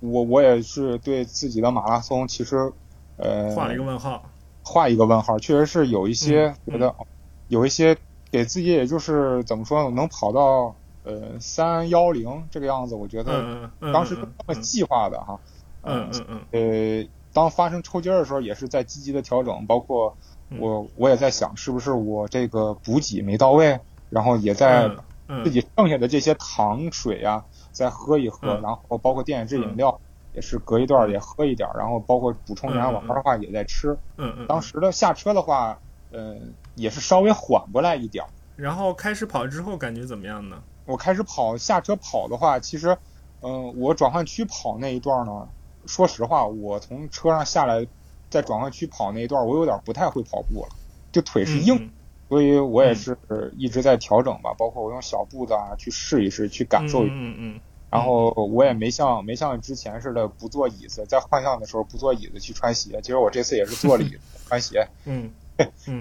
[0.00, 2.72] 我我也是对自己的马拉松，其实
[3.16, 4.24] 呃画了一个问号，
[4.62, 6.94] 画一个问号，确实是有一些觉得
[7.48, 7.96] 有一些
[8.30, 15.38] 给自己，也就是怎么说呢，能跑到呃三幺零这个样子，我觉得当时这么计划的哈。
[15.82, 17.02] 嗯嗯嗯。
[17.02, 17.08] 呃。
[17.30, 20.16] 当发生抽筋的时候，也是在积极的调整，包括
[20.56, 24.90] 我我也在想，是不是我这个补给没到位，然后也在
[25.44, 30.00] 自己剩下的这些糖水啊再喝一喝，然后包括电解质饮料
[30.34, 33.96] 也是隔一段也喝一点，然后包括补充营养晚的话也在吃。
[34.16, 34.46] 嗯嗯。
[34.46, 35.78] 当时的下车的话，
[36.10, 36.36] 呃，
[36.76, 38.24] 也是稍微缓过来一点。
[38.56, 40.62] 然后开始跑之后感觉怎么样呢？
[40.86, 42.96] 我开始跑下车跑的话，其实，
[43.42, 45.46] 嗯，我转换区跑那一段呢。
[45.86, 47.86] 说实话，我从车上下来，
[48.30, 50.68] 在转换区跑那一段，我有点不太会跑步了，
[51.10, 51.90] 就腿是硬，
[52.28, 53.16] 所以我也是
[53.56, 54.54] 一直在调整吧。
[54.58, 57.04] 包括我用小步子啊去试一试，去感受。
[57.04, 57.60] 嗯嗯。
[57.90, 63.00] 然后我也没像没像之前似的不坐椅子，在换向的时候不坐椅子去穿鞋。
[63.00, 65.30] 其实我这次也是坐了椅子 穿鞋， 嗯，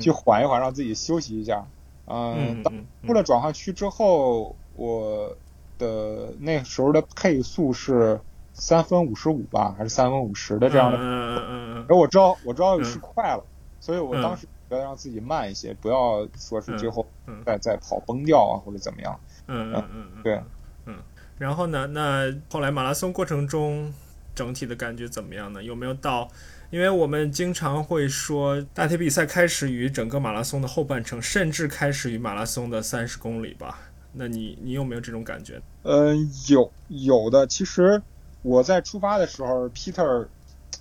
[0.01, 1.65] 去缓一缓，让自己休息一下。
[2.07, 2.61] 嗯。
[3.05, 5.33] 出了转换区之后，我
[5.77, 8.19] 的那时候的配速是。
[8.59, 10.97] 三分五十五吧，还是三分五十的这样的？
[10.97, 11.85] 嗯嗯嗯嗯。
[11.87, 13.43] 而我知道，我知道是快了，
[13.79, 17.05] 所以我当时觉得让自己慢一些，不要说是最后
[17.45, 19.19] 再再跑崩掉啊，或者怎么样。
[19.45, 20.23] 嗯嗯嗯嗯。
[20.23, 20.41] 对。
[20.85, 20.95] 嗯。
[21.37, 21.85] 然后呢？
[21.87, 23.93] 那后来马拉松过程中
[24.33, 25.63] 整体的感觉怎么样呢？
[25.63, 26.27] 有没有到？
[26.71, 33.79] 因为我们经常会说，大铁比赛开始于整个马拉松的后半程，甚至开始于马拉松的三十公里吧？
[34.13, 35.61] 那你你有没有这种感觉？
[35.83, 38.01] 嗯，有有的，其实。
[38.41, 40.27] 我在出发的时候 Peter，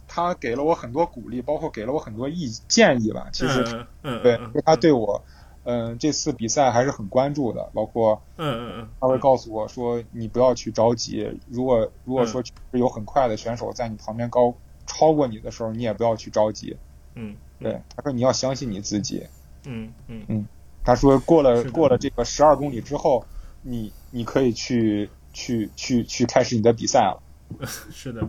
[0.07, 3.29] 他给了我很多鼓励，包括给了我很多意建议吧。
[3.33, 3.87] 其实，
[4.23, 5.25] 对，他对我，
[5.64, 7.71] 嗯，这次比赛还是很关注的。
[7.75, 11.40] 包括，嗯嗯嗯，他会告诉我说，你不要去着急。
[11.49, 12.42] 如果如果说
[12.73, 14.55] 有很快的选手在你旁边高
[14.87, 16.77] 超过你的时候，你也不要去着急。
[17.14, 19.27] 嗯，对，他说你要相信你自己。
[19.64, 20.47] 嗯嗯嗯，
[20.85, 23.25] 他说过了过了这个十二公里之后，
[23.62, 27.21] 你你可以去去去去开始你的比赛了。
[27.92, 28.20] 是的，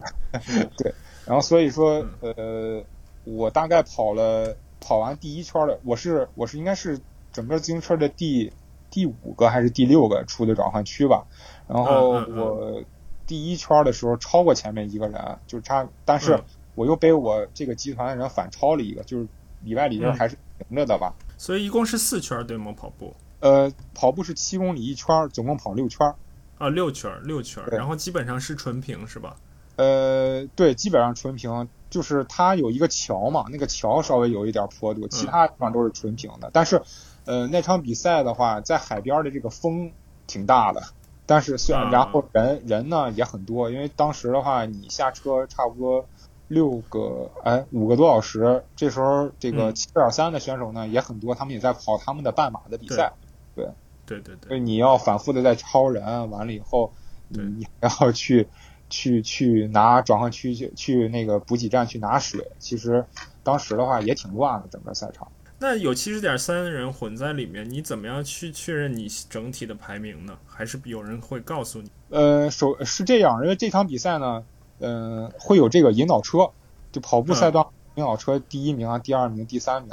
[0.41, 0.93] 是的
[1.25, 2.83] 然后所以说，嗯呃，
[3.25, 6.99] 我大概跑了跑完第一圈的，我是我是应该是
[7.33, 8.53] 整个自行车的第
[8.89, 11.25] 第五个还是第六个出的转换区吧。
[11.67, 12.83] 然后我
[13.25, 16.43] 第一圈的时候超过前面一个人，就差，但是嗯
[16.75, 19.27] 我又被我这个集团的人反超了一个，就是
[19.63, 21.13] 里外里边嗯还是平着的吧。
[21.37, 22.71] 所以一共是四圈儿对吗？
[22.77, 26.15] 跑步呃，跑步是七公里一圈儿，总共跑六圈儿。
[26.57, 29.35] 啊，六圈儿，六圈儿，然后基本上是纯平是吧？
[29.75, 36.49] 呃，对，基本上纯平，就是它有一个桥嘛，那个桥稍微有一点坡度，其他地方都是纯平的。
[36.51, 36.81] 但是，
[37.25, 39.91] 呃，那场比赛的话，在海边的这个风
[40.25, 40.81] 挺大的，
[41.27, 46.07] 但是虽然、啊然后人人呢也很多，因为当时的话，你下车差不多
[46.47, 53.13] 六个哎五个多小时，这时候这个嗯七点三的选手呢也很多，他们也在跑他们的半马的比赛。
[53.53, 53.71] 对对
[54.07, 56.93] 所对，对你要反复的在超人，完了以后，
[57.33, 58.47] 对你还要去
[58.89, 62.47] 去去拿转换区去去那个补给站去拿水。
[62.57, 63.05] 其实
[63.43, 65.27] 当时的话也挺乱的，整个赛场。
[65.59, 70.37] 那有七十点三人混在里面，你怎么样去确认你整体的排名呢？
[70.45, 71.89] 还是有人会告诉你？
[72.09, 74.43] 呃，首是这样，因为这场比赛呢，
[74.79, 76.51] 嗯、会有这个引导车，
[76.91, 77.65] 就跑步赛段
[77.95, 79.91] 引导车第一名啊、第二名、第三名，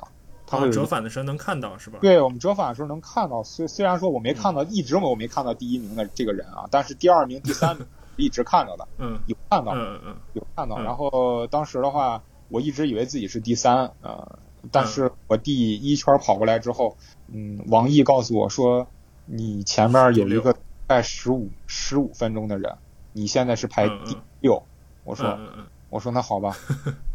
[0.54, 1.98] 它会啊，折返的时候能看到是吧？
[2.00, 7.86] 对我们折返的时候能看到，虽虽然说我没看嗯到，一直我没看到第一名的这个人啊，但是第二名、第三名
[8.16, 9.72] 一直看到的，嗯有看到。
[9.74, 10.76] 嗯嗯嗯，有看到。
[10.76, 14.38] 嗯然后当时的话，我一直以为自己是第三，呃，
[14.70, 16.96] 但是我第一圈跑过来之后，
[17.28, 18.86] 嗯，王毅告诉我说，
[19.26, 20.54] 你前面有一个
[20.88, 22.76] 在十五十五分钟的人，
[23.12, 24.54] 你现在是排第六。
[25.04, 26.56] 我我说，嗯我说那好吧。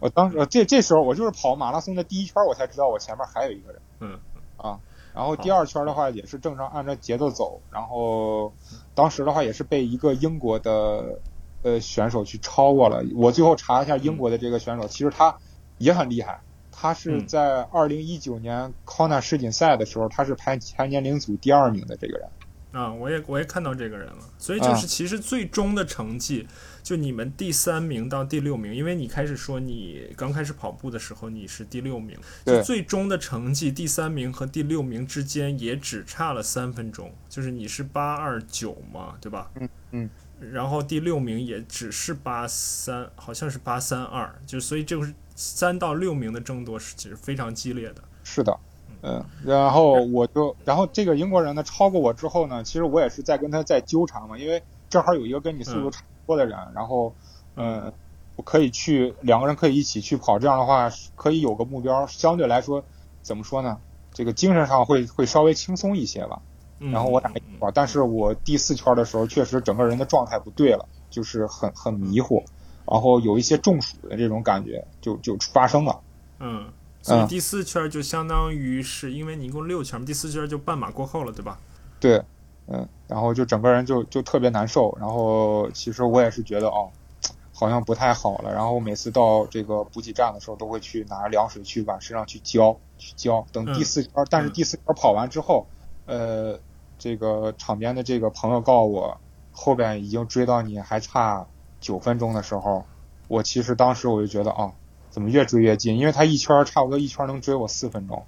[0.00, 3.82] 我当时这这时候我就是跑马拉松的第一圈，我才知道我前面还有一个人。
[4.00, 4.18] 嗯
[4.56, 4.78] 啊，
[5.14, 8.52] 然后第二圈的话也是正常按照节奏走，然后
[8.94, 11.20] 当时的话也是被一个英国的
[11.62, 13.02] 呃选手去超过了。
[13.16, 15.38] 我最后查一下英国的这个选手，其实他
[15.78, 16.40] 也很厉害，
[16.70, 22.28] 他是嗯在二零一九年康纳世锦赛的时候，他是排全年龄组第二名的这个人。
[22.72, 26.46] 啊，我也我也看到这个人了，所以啊就是其实最终的成绩，
[26.82, 39.50] 就你们第三名到第六名，因为你开始说你刚开始跑步的时候你是第六名，就最终的成绩第三名和第六名之间也只差了三分钟，就是你是八二九嘛，对吧？
[39.56, 40.10] 嗯嗯。
[40.52, 48.02] 然后第六名也只是八三，好像是八三二，就所以这个是三到六名的争夺是其实非常激烈的。
[48.24, 48.58] 是的，
[49.02, 57.14] 嗯，然后我就，然后这个英国人呢超过我之后呢，其实我也是在跟他在纠缠嘛，因为正好有一个跟你速度差不多的人，然后，
[57.56, 57.92] 嗯，
[58.36, 62.84] 我可以去两个人可以一起去跑，这样的话可以有个目标，相对来说
[63.22, 63.78] 怎么说呢？
[64.12, 66.42] 这个精神上会会稍微轻松一些吧。
[66.82, 72.42] 嗯、然后我打一圈，但是我第四圈的时候确实整个人的状态不对了，就是很很迷糊，
[72.86, 76.00] 然后有一些中暑的这种感觉就就发生了。
[76.38, 81.58] 嗯，所以嗯第四圈就相当于是因为你一共六圈嘛，第四圈就半马过后了，对吧？
[81.98, 82.22] 对，
[82.66, 86.90] 嗯，然后就整个人就就特别难受，然后其实我也是觉得哦，
[87.52, 93.46] 好像不太好了，然后每次到这个补给站的时候，都会去拿凉水去往身上去浇去浇。
[93.52, 95.66] 等第四圈，但是第四圈跑完之后，
[96.06, 96.58] 呃，
[96.98, 99.20] 这个场边的这个朋友告诉我，
[99.52, 101.46] 后边已经追到你还差
[101.80, 102.84] 九分钟的时候，
[103.28, 104.72] 我其实当时我就觉得哦，
[105.10, 105.98] 怎么越追越近？
[105.98, 108.24] 因为他一圈差不多一圈能追我四分钟。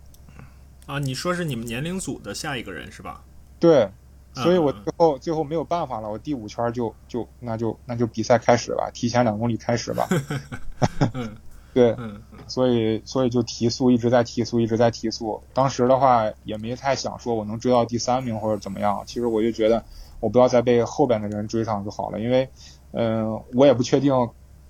[0.86, 3.22] 啊，你说是你们年龄组的下一个人是吧？
[3.60, 3.88] 对，
[4.34, 10.08] 所以我最后最后没有办法了，我第五圈就就那就那就比赛开始吧，提前两公里开始吧。
[11.14, 11.36] 嗯
[11.72, 11.96] 对，
[12.48, 15.42] 所以所以就提速，一直在提速，一直在提速。
[15.54, 19.82] 当时的话也没太想说我能追到第三名或者怎么样，其实我就觉得
[20.20, 22.50] 我不要再被后边的人追上就好了，因为
[22.90, 24.12] 嗯、我也不确定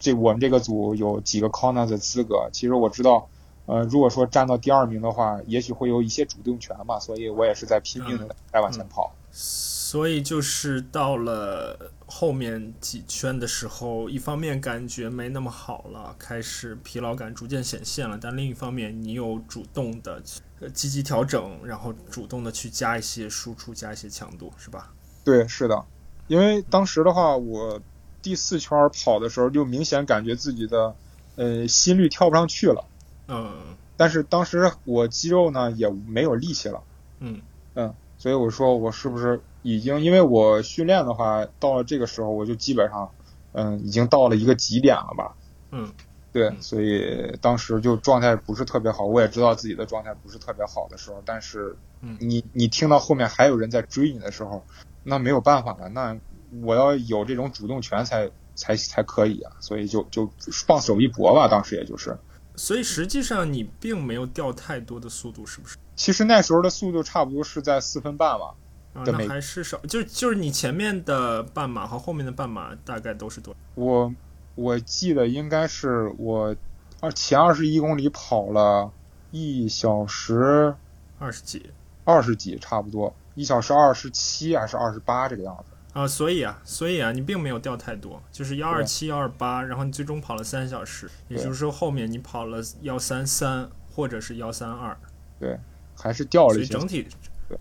[0.03, 2.51] 这我们这个组有几个 corner 的资格。
[2.53, 3.27] 其实我知道。
[3.65, 9.15] 呃，如果说站到第二名的话，也许会有一些主动权嘛，所以我也是在拼命的在往前跑。
[9.31, 20.21] 所以就是到了后面几圈的时候，一方面感觉没那么好了，开始疲劳感逐渐显现了，但另一方面你有主动的
[20.59, 24.93] 呃积极调整，然后主动的去加一些输出，加一些强度，是吧？
[25.23, 25.85] 对，是的，
[26.27, 27.81] 因为当时的话，我
[28.23, 30.95] 第四圈跑的时候就明显感觉自己的
[31.37, 32.85] 呃心率跳不上去了。
[33.29, 33.51] 嗯。
[33.97, 36.83] 但是当时我肌肉呢也没有力气了，
[37.21, 37.43] 嗯。
[37.75, 43.11] 嗯，所以我说我是不是已经因为我训练的话，到了这个时候我就基本上，
[43.53, 45.35] 嗯，已经到了一个极点了吧，
[45.71, 45.93] 嗯。
[46.33, 46.63] 对，嗯。
[46.63, 52.17] 所以当时就状态不是特别好，我也知道自己的状态不是特别好的时候，但是嗯。
[52.21, 54.65] 你你听到后面还有人在追你的时候，
[55.03, 56.19] 那没有办法了，那
[56.61, 60.31] 我要有这种主动权才才才可以啊，所以就就
[60.67, 62.17] 放手一搏吧，当时也就是。
[62.55, 65.79] 所以实际上你并没有掉太多的速度，是不是？
[65.97, 68.55] 其实那时候的速度差不多是在四分半吧，
[68.93, 73.57] 啊，那对还是少，就就是你前面的半马和后面的半马大概都是多？
[73.75, 74.13] 我
[74.55, 76.55] 我记得应该是我
[77.01, 78.93] 二前二十一公里跑了
[79.31, 80.75] 一小时
[81.19, 81.71] 二十几
[82.05, 85.72] 二十几，差不多一小时二十七还是二十八这个样子。
[85.93, 94.97] 啊，所以啊，所以啊，你并没有掉太多，就是幺二七、幺二八，然后你最终跑了三小时，也就是说后面你跑了幺三三或者是幺三二，
[95.39, 95.59] 对
[95.97, 96.67] 还是掉了一些。
[96.67, 97.09] 所以整体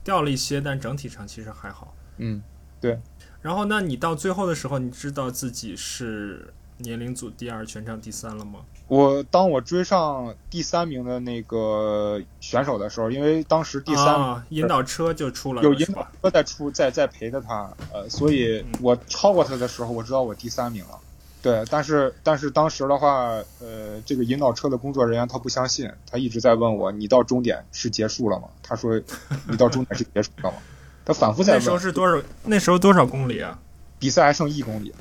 [0.04, 1.94] 掉了一些，但整体上其实还好。
[2.18, 2.42] 嗯，
[2.80, 3.00] 对
[3.42, 8.60] 然后，那你到最后的时候，你知道自己是年龄组第二、全场第三了吗？
[8.92, 16.06] 我当我追上第三名的那个选手的时候，因为当时第三啊，引导车就出了有引导？
[16.22, 21.00] 车在出在在陪着他，呃，所以嗯我超过他的时候，我知道我第三名了。
[21.42, 23.30] 对，但是但是当时的话，
[23.62, 28.50] 呃，这个引导车的工作人员他不相信，他一直在问我，你到终点是结束了吗？
[28.62, 29.00] 他说
[29.48, 30.58] 你到终点是结束了吗？
[31.06, 31.80] 他反复在问那时候。
[31.80, 32.22] 是多少？
[32.44, 33.58] 那时候多少公里啊？
[34.00, 34.94] 比赛还剩一公里，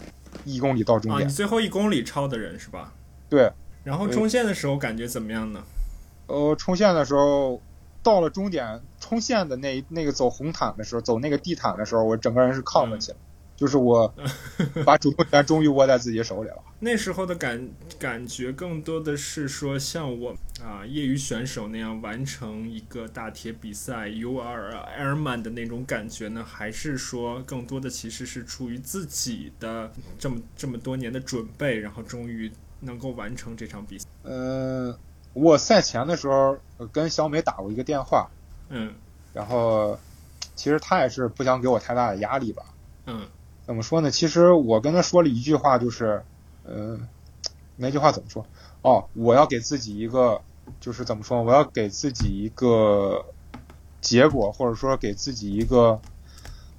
[0.44, 1.28] 一公里到终啊，点。
[1.28, 2.92] 你最后一公里超的人是吧？
[3.28, 3.50] 对，
[3.84, 5.62] 然后冲线的时候感觉怎么样呢？
[6.26, 7.60] 呃，冲线的时候，
[8.02, 13.16] 到了终点，冲线的那那个走红毯的时候，走那个地毯的时候，我整个人是亢奋起来，
[13.56, 14.14] 就是我
[14.86, 16.56] 把主动权终于握在自己手里了。
[16.82, 17.68] 那时候的感
[17.98, 32.50] 感觉更多的是说，像我啊业余选手那样完成一个大铁比赛 UR Airman 的那种感觉呢，还是说更多的其实是出于自己的这么这么多年的准备，然后终于
[32.80, 34.06] 能够完成这场比赛？
[34.24, 34.96] 嗯，
[35.32, 38.30] 我赛前的时候呃跟小美打过一个电话，
[38.68, 38.94] 嗯
[39.32, 39.98] 然后
[40.56, 42.64] 其实她也是不想给我太大的压力吧。
[43.06, 43.26] 嗯
[43.64, 44.10] 怎么说呢？
[44.10, 46.24] 其实我跟她说了一句话，就是，
[46.64, 46.98] 呃，
[47.76, 48.44] 那句话怎么说？
[48.82, 50.40] 哦，我要给自己一个，
[50.80, 51.42] 就是怎么说？
[51.42, 53.24] 我要给自己一个
[54.00, 56.00] 结果，或者说给自己一个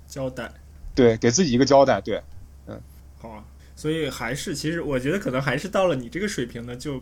[0.08, 0.52] 交代。
[0.94, 2.02] 对，给自己一个交代。
[2.02, 2.22] 对，
[2.68, 2.82] 嗯
[3.20, 3.44] 好啊，
[3.82, 7.00] 所以还是其实我觉得可能还是到了你这个水平呢，就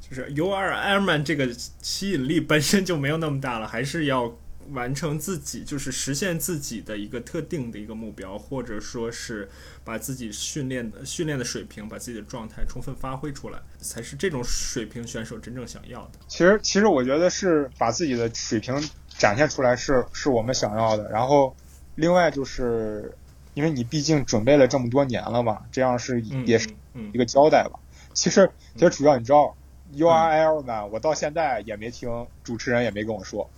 [0.00, 1.48] 就是 U 二 Airman 这个
[1.80, 4.36] 吸引力本身就没有那么大了，还是要
[4.70, 9.48] 完成自己，就是实现自己的一个特定的一个目标，或者说是
[9.84, 16.18] 把自己训练的训练的水平，把自己的状态充分发挥出来，才是这种水平选手真正想要的。
[16.26, 18.74] 其实其实我觉得是把自己的水平
[19.06, 21.08] 展现出来是是我们想要的。
[21.12, 21.54] 然后，
[21.94, 23.14] 另外就是
[23.58, 27.80] 因为你毕竟准备了这么多年了嘛，这样是嗯，也是嗯一个交代吧。
[28.14, 29.56] 其实其实主要你知道
[29.96, 33.50] ，URL 呢，我到现在也没听主持人也没跟我说，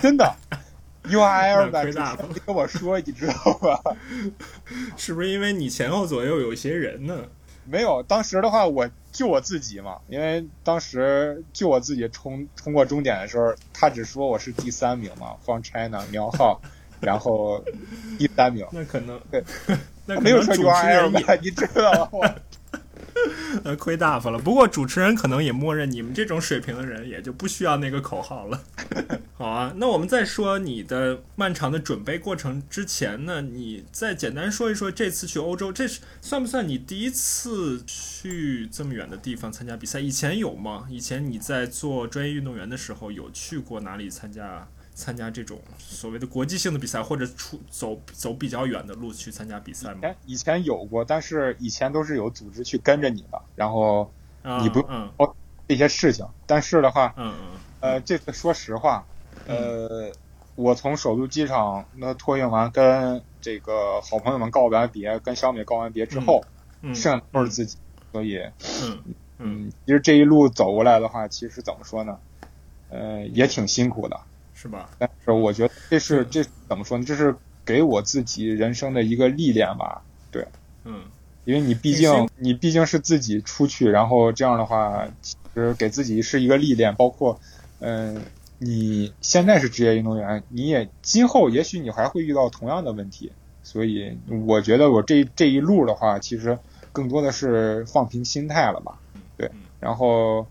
[0.00, 0.32] 真的。
[1.02, 3.96] URL 呢，主持那亏大了人没跟我说，你知道吧？
[4.12, 4.32] 嗯
[4.96, 7.24] 是不是因为你前后左右有一些人呢？
[7.64, 16.60] 没有，当时的话我就我自己嘛，因为当时就我自己冲冲过终点的时候，他只说我是第三名嘛，from China 苗浩，
[17.00, 17.64] 然后
[18.18, 19.42] 一三名，那可能对，
[20.06, 22.34] 那可没有主持人你知道吗？
[23.64, 24.38] 呃，亏大发了。
[24.38, 28.62] 不过主持人可能也默认你们这种水平的人也就不需要那个口号了。
[29.36, 40.00] 好啊，那我们在说你的漫长的准备过程之前呢，你再简单说一说这次去欧洲，这是算不算你第一次去这么远的地方参加比赛？
[40.00, 40.86] 以前有吗？
[40.88, 44.66] 以前你在做专业运动员的时候有去过哪里参加？
[45.00, 50.36] 参加这种所谓的国际性的比赛，或者出走走比较远的路去参加比赛吗以？
[50.36, 55.10] 前有过，但是以前都是有组织去跟着你的，然后啊，你不嗯
[55.66, 56.26] 这些事情。
[56.46, 57.46] 但是的话，嗯嗯
[57.80, 59.06] 呃，这次说实话，
[59.46, 60.12] 呃，
[60.54, 66.44] 我从首都机场那托运完，跟这个好朋友们告完别，跟小美告完别之后，
[66.82, 67.78] 嗯，剩下都是自己，
[68.12, 68.38] 所以，
[68.82, 72.18] 嗯嗯嗯，其实这一路走过来的话，其实怎么说呢，
[72.90, 74.20] 呃，也挺辛苦的。
[74.60, 74.90] 是吧？
[74.98, 77.04] 但是我觉得这是嗯这怎么说呢？
[77.04, 77.34] 这是
[77.64, 80.02] 给我自己人生的一个历练吧。
[80.30, 80.46] 对
[80.84, 81.04] 嗯
[81.46, 87.40] 因为你毕竟你毕竟是自己出去，然后这样的话，其实给自己是一个历练，包括，
[87.78, 88.22] 嗯、
[88.58, 93.32] 你现在是职业运动员，你也今后也许你还会遇到同样的问题，
[93.62, 96.58] 所以我觉得我这这一路的话，其实
[96.92, 98.98] 更多的是放平心态了吧，
[99.38, 100.46] 对嗯，然后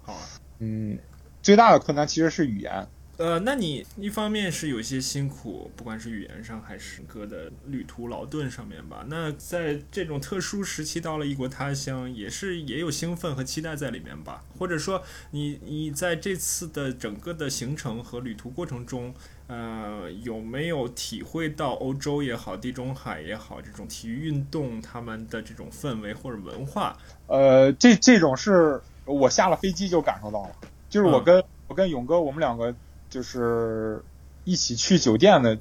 [0.57, 0.97] 嗯，
[1.43, 2.88] 最大的困难其实是语言，
[3.20, 9.03] 呃，那你一方面是有些辛苦，不管是语言上还是歌的旅途劳顿上面吧。
[9.09, 14.45] 那在这种特殊时期到了异国他乡，也是也有兴奋和期待在里面吧？
[14.57, 19.13] 或者说，你你在这次的整个的行程和旅途过程中，
[19.47, 26.97] 呃，有没有体会到欧洲也好，地中海也好，这种体育运动他们的这种氛围或者文化？
[27.28, 30.55] 呃，这这种是我下了飞机就感受到了，
[30.89, 32.74] 就是我跟、我跟勇哥，我们两个。
[33.10, 34.03] 就是
[34.43, 35.57] 一起去酒店的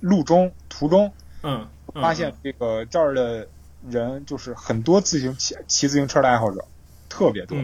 [0.00, 3.48] 路中途中，嗯，发现这个这儿的
[3.88, 6.64] 人就是很多自行骑骑自行车的爱好者，
[7.08, 7.58] 特别多，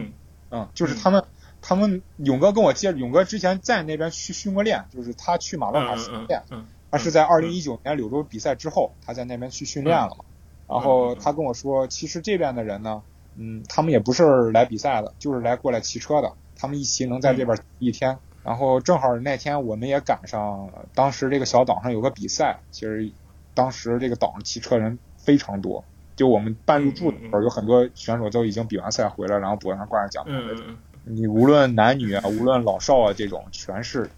[0.51, 1.23] 嗯，就是他们
[1.61, 6.43] 他们勇哥跟我接，勇哥之前在那边去训过练，就是他去马洛卡训练，
[6.91, 10.25] 他是在二零一九年柳州比赛之后，他在那边去训练了嘛，
[10.67, 13.01] 然后他跟我说，其实这边的人呢，
[13.35, 18.17] 嗯，他们也不是来比赛的，就是来过来骑车的，他们一骑能在这边一天。
[18.43, 23.11] 然后正好那天我们也赶上，当时这个小岛上有个比赛，其实
[23.53, 25.83] 当时这个岛上骑车人非常多，
[26.15, 30.31] 就我们办入住的时候，有很多选手都已经比完赛回来，然后脖子上挂着奖牌。
[31.03, 34.09] 你无论男女啊，无论老少啊，这种全是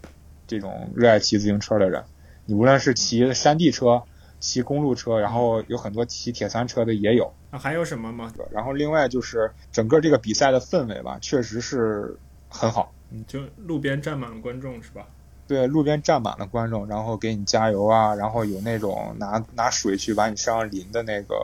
[0.47, 2.03] 这种热爱骑自行车的人。
[2.45, 4.03] 你无论是骑山地车、
[4.39, 7.33] 骑公路车，然后有很多骑铁三车的也有。
[7.51, 8.31] 啊，还有什么吗？
[8.51, 12.17] 然后另外就是整个这个比赛的氛围吧，确实是
[12.49, 12.92] 很好。
[13.27, 15.05] 就路边站满了观众是吧？
[15.47, 21.35] 对，路边站满了观众，然后给你加油啊，然后有那种拿拿水去把你身上淋的那个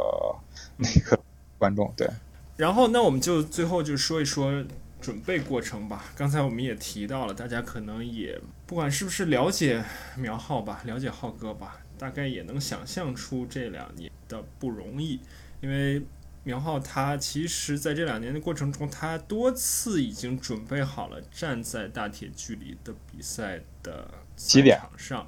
[0.77, 1.19] 那个
[1.57, 1.93] 观众。
[1.95, 2.09] 对，
[2.57, 4.63] 然后那我们就最后就说一说
[5.01, 6.05] 准备过程吧。
[6.15, 9.83] 刚才我们也提到了，大家可能也不管是不是了解
[10.15, 15.19] 苗浩吧，了解浩哥吧，大概也能想象出这两年的不容易，
[15.61, 16.01] 因为。
[16.43, 25.27] 苗浩他其实在这两年的过程中，他多次已经准备好了站在大铁距离的比赛的起点上，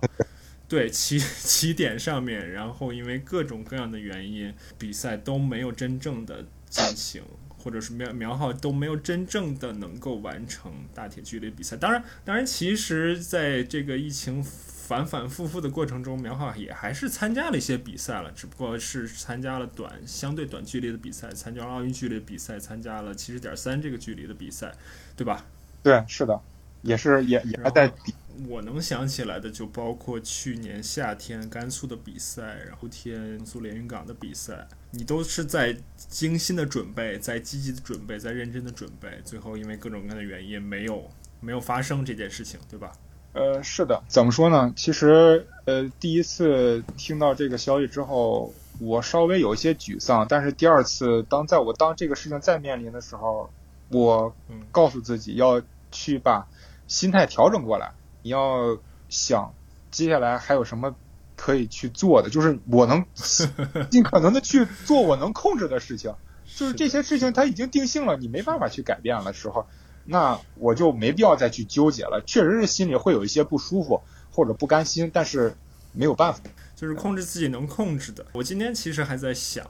[0.68, 7.22] 对起起点上面，然后因为各种各样的原因，比赛都没有真正的进行，
[7.58, 11.78] 或者是苗苗浩都没有真正的能够完成大铁距离比赛。
[11.78, 14.44] 当然，当然，其实在这个疫情。
[14.92, 24.76] 反反复复的过程中，苗浩也还是参加了一些比赛了，只不过是参加了短相对短距离的比赛，参加了奥运距离比赛，参加了七十点三这个距离的比赛，
[25.16, 25.46] 对吧？
[25.82, 26.38] 对，是的，
[26.82, 28.14] 也是也也还在比。
[28.50, 42.92] 我能想起来的就包括去年夏天甘肃的比赛，然后天苏连云港的比赛，你都是在精心的准备，在积极的准备，在认真的准备，最后因为各种各样的原因没有没有发生这件事情，对吧？
[43.34, 44.74] 呃，是的，怎么说呢？
[44.76, 50.26] 其实，呃，第一次听到这个消息之后，我稍微有一些沮丧。
[50.28, 53.50] 但是第二次，当在我当这个事情再面临的时候，
[53.90, 54.36] 我
[54.74, 55.62] 告诉自己要
[55.92, 56.46] 去把
[56.88, 57.94] 心态调整过来。
[58.22, 58.78] 你要
[59.08, 59.54] 想
[59.92, 60.94] 接下来还有什么
[61.38, 63.06] 可以去做的，就是我能
[63.90, 66.14] 尽可能的去做我能控制的事情。
[66.54, 69.68] 就是这些事情它已经定性了，你没办法去改变了时候。
[70.06, 72.22] 那我就没必要再去纠结了。
[72.26, 75.54] 确实是心里会有一些不舒服或者不甘心，但是
[75.94, 76.40] 没有办法，
[76.76, 78.26] 就是控制自己能控制的。
[78.34, 79.66] 我今天其实还在想，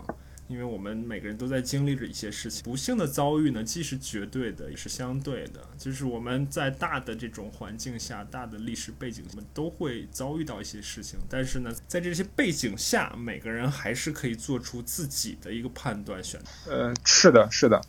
[0.47, 2.63] 因为我们每个人都在经历着一些事情。
[2.63, 5.61] 不幸的遭遇呢，既是绝对的，也是相对的。
[5.77, 11.17] 就是我们在大的这种环境下、大的历史背景，我们都会遭遇到一些事情。
[11.27, 16.71] 但是呢，在这些背景下，每个人还是可以做出自己的一个判断选择。
[16.71, 17.81] 呃，是的，是的。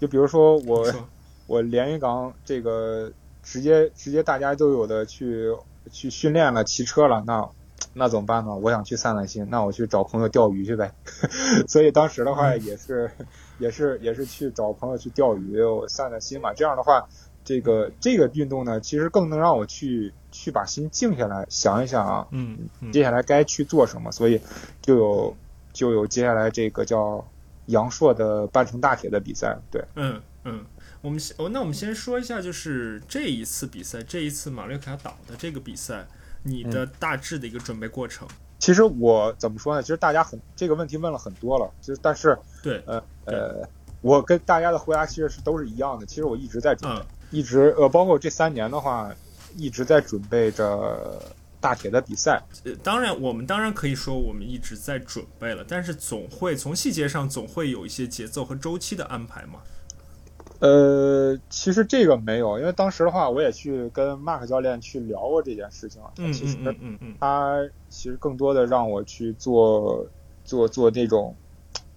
[0.00, 0.92] 就比如说我。
[1.50, 3.10] 我连云港这个
[3.42, 5.52] 直接直接大家都有的去
[5.90, 7.50] 去训练了骑车了，那
[7.92, 8.54] 那怎么办呢？
[8.54, 10.94] 我想去散散心，那我去找朋友钓鱼去呗。
[11.66, 13.10] 所以当时的话也是
[13.58, 16.54] 也是也是去找朋友去钓鱼我散散心嘛。
[16.54, 17.08] 这样的话，
[17.42, 24.12] 这个这个运动呢，其实更能让我去去把心静下来想一想啊，嗯，接下来该去做什么。
[24.12, 24.40] 所以
[24.80, 25.36] 就有
[25.72, 27.26] 就有接下来这个叫
[27.66, 30.64] 杨硕的半程大铁的比赛，对，嗯嗯。
[31.02, 36.06] 我们先哦，那我们先说一下，就是这一次比赛，这一次马略卡岛的这个比赛，
[36.42, 38.28] 你的大致的一个准备过程。
[38.58, 39.82] 其实我怎么说呢？
[39.82, 43.68] 其实大家很这个问题问了很多了，就是但是对，呃呃，
[44.02, 46.04] 我跟大家的回答其实是都是一样的。
[46.04, 49.10] 其实我一直在准备，一直呃，包括这三年的话，
[49.56, 51.22] 一直在准备着
[51.58, 52.42] 大铁的比赛。
[52.64, 59.60] 呃，当然，我们当然可以说我们一直在准备了，但是总会从细节上总会有一些节奏和周期的安排嘛。
[60.60, 66.02] 呃，其实这个没有，因为当时的话，我也去跟 Mark 教练去聊过这件事情。
[66.18, 67.58] 嗯其实，嗯嗯，他
[67.88, 70.06] 其实更多的让我去做
[70.44, 71.34] 做做这种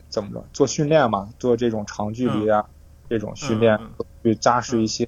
[0.10, 2.66] 怎么着，做训练嘛，做这种长距离啊，
[3.10, 3.80] 这种训练
[4.24, 5.08] 去扎实一些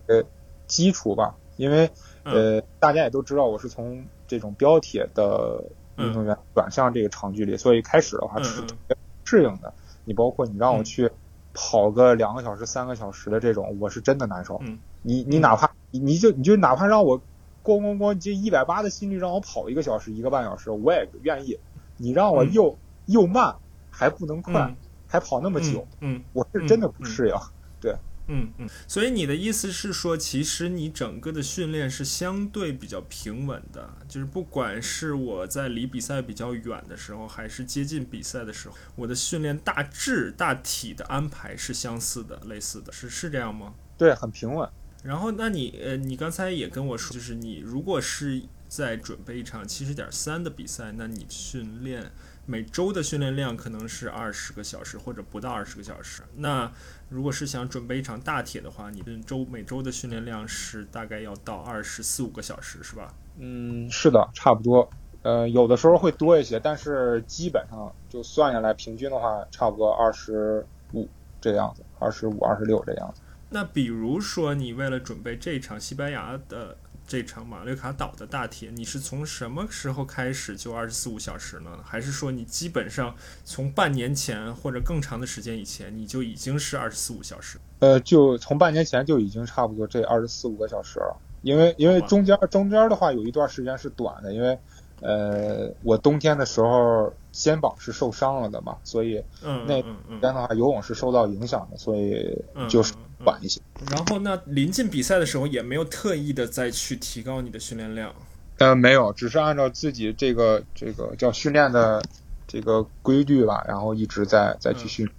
[0.68, 1.36] 基础吧。
[1.56, 1.90] 因为
[2.24, 5.64] 呃，大家也都知道我是从这种标铁的
[5.98, 9.74] 运动员转向这个长距离，所以开始的话是特别适应的。
[10.04, 11.10] 你包括你让我去
[11.56, 14.62] 跑个两个小时、三个小时的这种，我是真的难受。
[15.02, 17.20] 你你哪怕你你就你就哪怕让我
[17.64, 21.58] 咣咣咣这一百八的心率让我跑一个小时、一个半小时，我也愿意。
[21.98, 23.56] 你让我又又慢
[23.90, 24.76] 还不能快，
[25.08, 27.36] 还跑那么久，嗯，我是真的不适应。
[27.80, 27.98] 对。
[28.28, 43.74] 嗯嗯，所以你的意思是说，其实你整个的训练是相对比较平稳的，就是不管是我在离比赛比较远的时候，还是接近比赛的时候，我的训练大致大体的安排是相似的、类似的，是是这样吗？
[43.98, 44.68] 对，很平稳。
[45.04, 52.12] 然后，那你呃，你刚才也跟我说，就是你如果是在准备一场七十点三的比赛，那你训练。
[52.48, 56.22] 每周的训练量可能是二十个小时或者不到二十个小时。
[56.36, 56.72] 那
[57.10, 63.14] 如果是想准备一场大铁的话，你的周每周的训练量是大概要到二十四五个小时，是吧？
[63.38, 64.90] 嗯，是的，差不多。
[65.22, 71.08] 呃，有的时候会多一些，但是基本上就算下来，平均的话，差不多二十五
[71.40, 73.22] 这样子，二十五、二十六这样子。
[73.50, 76.78] 那比如说，你为了准备这场西班牙的。
[77.08, 81.70] 这场马略卡岛的大铁，你是从什么时候开始就二十四五小时呢？
[81.84, 87.60] 还是说你基本上从半年前或者更长的时间以前，你就已经是二十四五小时？
[87.80, 91.16] 呃，就从半年前就已经差不多这二十四五个小时了。
[91.44, 94.58] 因为因为中间中间的话有一段时间是短的，因为
[95.02, 102.36] 呃我冬天的时候肩膀是受伤了的嘛，所以那边的话游泳是受到影响的，所以
[102.68, 102.94] 就是。
[103.24, 108.14] 晚一些，然后那临近比赛的时候也没有特意的再去提高你的训练量，
[108.58, 112.04] 呃，没有，只是按照自己这个这个叫训练的
[112.46, 115.10] 这个规律吧，然后一直在再去训，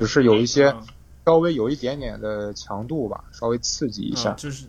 [0.00, 0.74] 只是有一些
[1.24, 4.66] 稍微有一点点的强度吧，稍微刺激一下，就是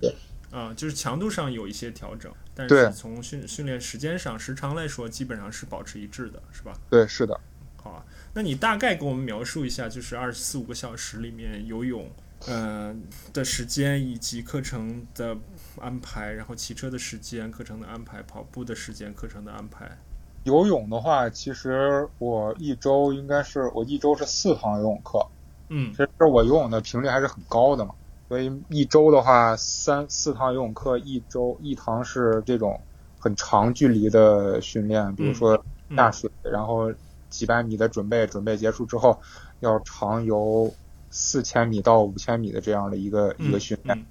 [0.52, 6.74] 啊，就是强度上有一些调整，但是从训训练时间上时长来说，基本上是保持一致的，是吧？
[6.90, 7.40] 对，是的。
[7.82, 12.10] 好啊，那你大概给我们描述一下，就是二十四五个小时里面游泳。
[12.48, 12.96] 呃
[13.34, 15.36] 的时间以及课程的
[15.80, 19.98] 安排，然后骑车的时间、课程的安排、跑步的时间、课程的安排。
[20.44, 25.26] 游泳的话，其实我一周应该是我一周是四堂游泳课。
[25.70, 27.96] 嗯，其实我游泳的频率还是很高的嘛，
[28.30, 32.80] 所以一周的话三四堂游泳课，一周一堂是这种
[33.18, 35.60] 很长距离的训练，比如说
[35.96, 36.94] 下水，然后
[37.30, 39.20] 几百米的准备，准备结束之后
[39.62, 40.72] 要长游。
[41.18, 44.06] 四千米到五千米的这样的一个一个训练，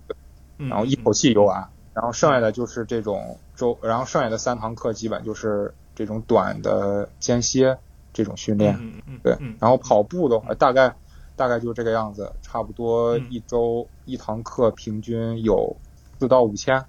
[0.57, 7.77] 然后一口气游完，然后剩下的就是这种周，然后剩下的三堂课基本就是这种短的间歇
[8.15, 8.81] 这种训练，
[9.23, 10.97] 对，然后跑步的话大概
[11.37, 15.77] 大概就这个样子，差不多一周一堂课平均有
[16.19, 16.87] 四到五千，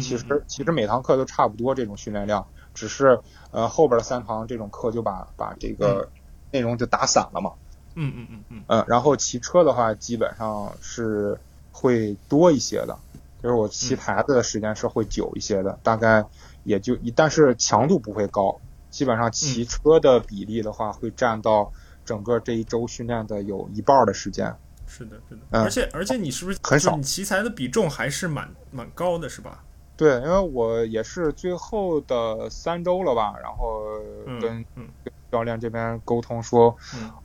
[0.00, 3.20] 其实其实每堂课都差不多这种训练量，只是
[3.52, 6.08] 呃后边的三堂这种课就把把这个
[6.50, 7.52] 内容就打散了嘛。
[7.94, 11.38] 嗯嗯嗯嗯，呃，然后骑车的话，基本上是
[11.70, 12.98] 会多一些的，
[13.42, 16.24] 就是我骑台子的时间是会久一些的，大概
[16.64, 21.72] 也就一，但是强度不会高，基本上骑车的比例的话，会占到
[22.04, 24.54] 整个这一周训练的有一半的时间。
[24.86, 26.96] 是的，是的，而且而且你是不是很少？
[26.96, 29.64] 你骑材的比重还是蛮蛮高的，是吧？
[29.96, 33.84] 对，因为我也是最后的三周了吧，然后
[34.40, 34.64] 跟
[35.32, 36.76] 教练这边沟通说。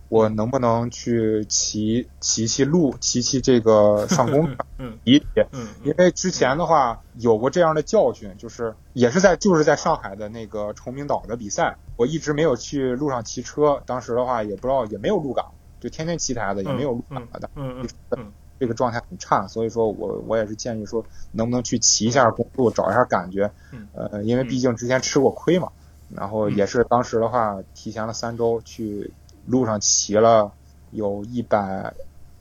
[0.09, 4.57] 我能不能去骑骑骑路，骑骑这个上公园？
[4.79, 15.43] 嗯，一嗯，因为之前的话有过这样的教训，就是也是在就是在上海的那个崇明岛的比赛，我一直没有去路上骑车，当时的话也不知道也没有路感，
[15.81, 18.31] 就天天骑台子也没有路感的，嗯嗯，
[18.61, 23.51] 这个状态很差，所以说我我也是建议说能不能去骑一下公路，找一下感觉，
[23.93, 25.67] 呃，因为毕竟之前吃过亏嘛，
[26.13, 29.11] 然后也是当时的话提前了三周去。
[29.49, 30.51] 路上骑了
[30.91, 31.93] 有一百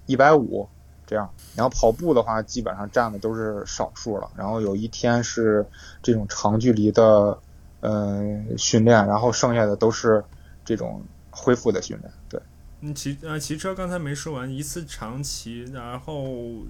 [0.07, 0.69] 一百五
[1.07, 4.29] 这样，然后跑步的话基本上占的都是少数了。
[4.37, 5.65] 然后有一天是
[6.03, 7.39] 这种长距离的
[7.79, 10.25] 呃训练，然后剩下的都是
[10.65, 11.01] 这种
[11.31, 12.13] 恢复的训练。
[12.29, 12.43] 对，
[12.81, 16.25] 你骑呃骑车刚才没说完，一次长骑，然后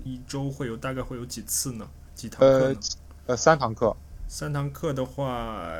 [0.05, 1.88] 一周会有大概会有几次呢？
[2.14, 2.47] 几堂课？
[2.47, 2.76] 呃
[3.28, 3.97] 呃三堂课。
[4.29, 5.70] 三堂课的话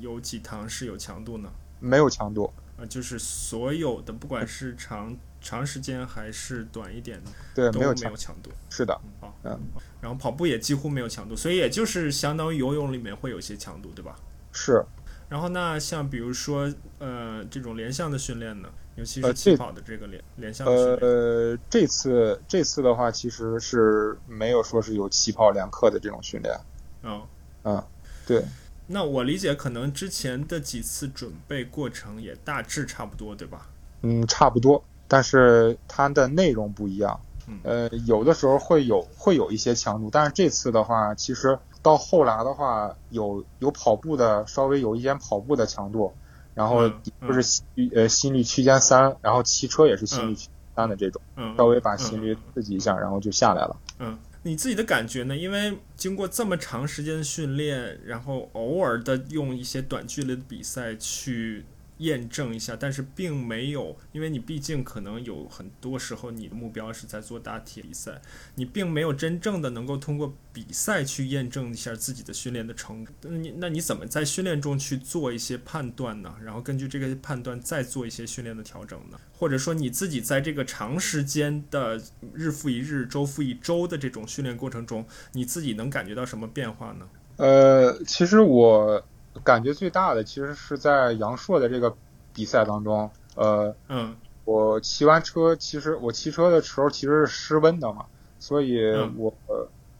[0.00, 1.50] 有几堂是有强度呢？
[1.80, 2.52] 没有强度。
[2.76, 8.50] 啊，就是所有的，不管是长长时间还是短一点的，对，没有强度。
[8.68, 9.58] 是的，好，嗯，
[10.00, 14.14] 然后跑步也几乎没有强度，所以也就是相当于游泳里面会有些强度，对吧？
[14.52, 14.84] 是。
[15.28, 20.98] 然后那像比如说呃这种连项的训练呢，尤其是起跑的这个连连项训练。
[21.00, 26.54] 呃，这次这次的话其实是没有说是有起跑连课的这种训练，
[27.02, 27.26] 嗯
[27.66, 27.84] 嗯，
[28.26, 28.44] 对。
[28.86, 33.66] 那我理解，可能之前的几次准备过程也大致差不多，对吧？
[34.02, 37.20] 嗯，差不多，但是它的内容不一样。
[37.62, 46.12] 呃，有的时候会有会有一些强度，但是这次的话，其实到后来的话，有有跑步的，稍微有一点跑步的强度，
[46.54, 47.62] 然后就是
[47.94, 51.20] 呃心率区间三，然后骑车也是心率区间三的这种，
[51.56, 53.76] 稍微把心率刺激一下，然后就下来了。
[53.98, 54.18] 嗯。
[54.46, 55.36] 你自己的感觉呢？
[55.36, 61.64] 因为经过这么长时间的训练，然后偶尔的用一些短距离的比赛去。
[61.98, 68.20] 验证一下，但是并没有，因为你毕竟可能有很多时候你的目标是在做大体比赛，
[68.56, 73.14] 你并没有真正的能够通过比赛去验证一下自己的训练的成果。
[73.22, 76.34] 那你那你怎么在训练中去做一些判断呢？
[76.42, 79.18] 然后根据这个判断再做一些训练的调整呢？
[79.32, 82.00] 或者说你自己在这个长时间的
[82.34, 87.08] 日复一日、周复一周的这种训练过程中，你自己能感觉到什么变化呢？
[87.36, 89.02] 呃，其实我。
[89.44, 91.96] 感觉最大的其实是在杨硕的这个
[92.32, 98.06] 比赛当中，呃，嗯，我骑完车，其实我骑车的时候其实是失温的嘛，
[98.38, 98.78] 所以
[99.16, 99.34] 我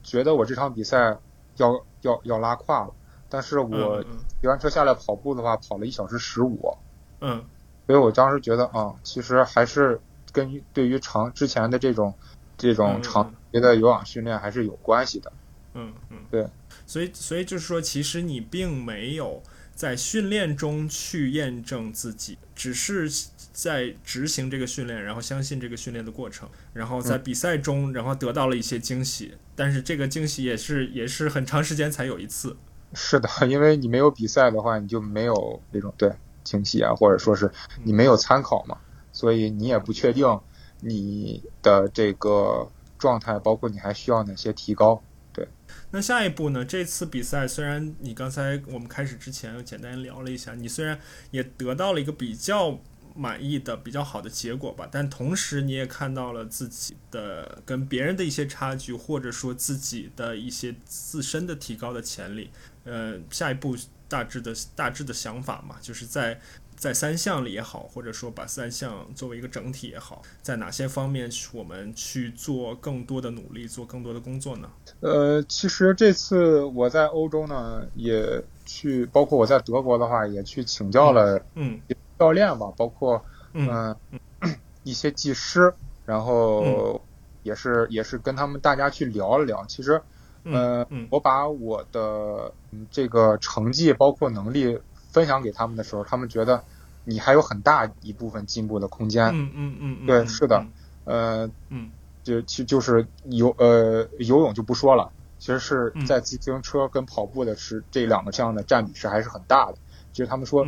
[0.03, 1.17] 觉得我这场比赛
[1.57, 2.93] 要要要拉胯了，
[3.29, 4.03] 但是我
[4.41, 6.77] 骑完车下来跑步的话，跑了一小时十五，
[7.19, 7.43] 嗯，
[7.85, 9.99] 所以我当时觉得啊，其实还是
[10.31, 12.13] 跟对于长之前的这种
[12.57, 15.31] 这种长期的有氧训练还是有关系的，
[15.73, 16.47] 嗯嗯，对。
[16.87, 19.43] 所以，所以就是说，其实你并没有
[19.75, 23.11] 在训练中去验证自己，只是
[23.51, 29.33] 在执行这个训练，然后相信这个训练的过程，然后在比赛中，然后得到了一些惊喜。
[29.53, 32.55] 但是这个惊喜也是也是很长时间才有一次。
[32.93, 36.09] 是的， 因为你没有比赛的话，你就没有那种对
[36.43, 37.51] 惊喜啊，或者说是
[37.83, 38.77] 你没有参考嘛，
[39.11, 40.39] 所以你也不确定
[40.79, 45.03] 你的这个状态，包括你还需要哪些提高。
[45.37, 45.47] 对
[45.91, 46.65] 那下一步呢？
[46.65, 52.81] 这次比赛虽然你刚才我们开始之前又简单聊了一下，你虽然也得到了一个比较
[53.15, 62.49] 满意的、比较好的结果吧，但同时你也看到了自己的跟别人的一些差距，或者说自己的一些自身的提高的潜力。
[62.83, 63.77] 呃，下一步
[64.07, 66.41] 大致的大致的想法嘛，就是在。
[66.77, 74.69] 在三项里也好，或者说把三项作为一个整体也好，在哪些方面我们去做更多的努力，做更多的工作呢？
[74.99, 81.79] 呃，其实这次我在欧洲呢，也去，包括我在德国的话，也去请教了嗯
[82.19, 83.95] 教练吧，包括嗯
[84.83, 85.73] 一些技师，
[86.05, 87.01] 然后
[87.41, 89.65] 也是也是跟他们大家去聊了聊。
[89.65, 89.99] 其实，
[90.43, 92.53] 嗯，我把我的
[92.91, 94.77] 这个成绩包括能力。
[95.11, 96.63] 分享给他们的时候，他们觉得
[97.03, 99.27] 你还有很大一部分进步的空间。
[99.33, 100.65] 嗯嗯嗯，对，是的，
[101.05, 101.89] 呃，嗯，
[102.23, 109.77] 就其就是游呃游泳就不说了，其实是在自行车跟跑步的是这两个项的占比是还是很大的。
[110.11, 110.65] 其实他们说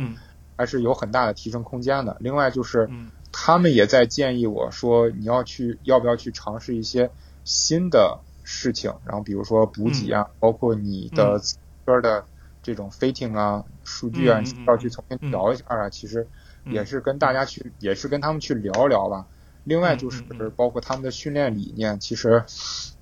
[0.56, 2.16] 还是有很大的提升空间的。
[2.20, 2.90] 另外就是
[3.30, 7.10] 他们也在建议我说你要去要不要去尝试一些
[7.44, 11.38] 新的事情，然后比如说补给啊，包括你的
[11.84, 12.24] 车的。
[12.62, 16.26] 这种 fitting 啊，数据啊，要去重新聊一下啊，其实
[16.66, 19.26] 也是跟大家去，也是跟他们去聊聊吧。
[19.64, 20.22] 另外就是
[20.56, 22.42] 包括他们的训练理念，其实，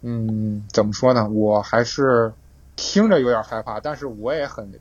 [0.00, 1.28] 嗯，怎么说呢？
[1.28, 2.32] 我还是
[2.74, 4.72] 听着有点害怕，但是我也很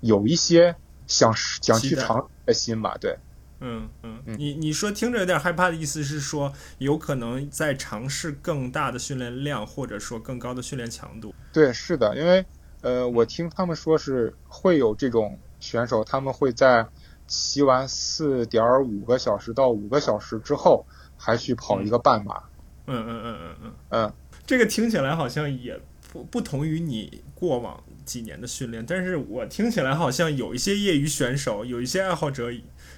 [0.00, 0.74] 有一些
[1.06, 2.96] 想想去尝试的心吧。
[3.00, 3.16] 对，
[3.60, 11.34] 嗯嗯，你你说听着有点害怕的意思是说，有可能在尝试更大的训练量，或者说更高的训练强度。
[11.52, 12.44] 对，是的，因为。
[12.82, 16.86] 呃，我听他们说是会有这种选手，他们会在
[17.26, 20.84] 骑完四点五个小时到五个小时之后，
[21.16, 22.42] 还去跑一个半马。
[22.86, 24.12] 嗯嗯嗯嗯嗯嗯，
[24.44, 25.80] 这个听起来好像也
[26.12, 32.50] 不不同于你过往几年的训练，但是我听起来好像有一些业余选手，有一些爱好者，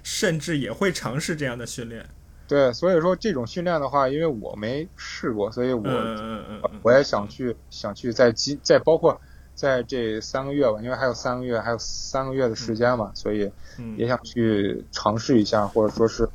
[0.03, 2.09] 甚至也会尝试这样的训练。
[2.49, 9.21] 对，所以说这种训练的话，因为我没试过，所以我嗯嗯嗯，我也想去想去再积再包括。
[9.55, 13.51] 在这三个月吧，因为还有三个月，还有三个月的时间嘛，所以
[13.97, 16.29] 也想去尝试一下，或者说是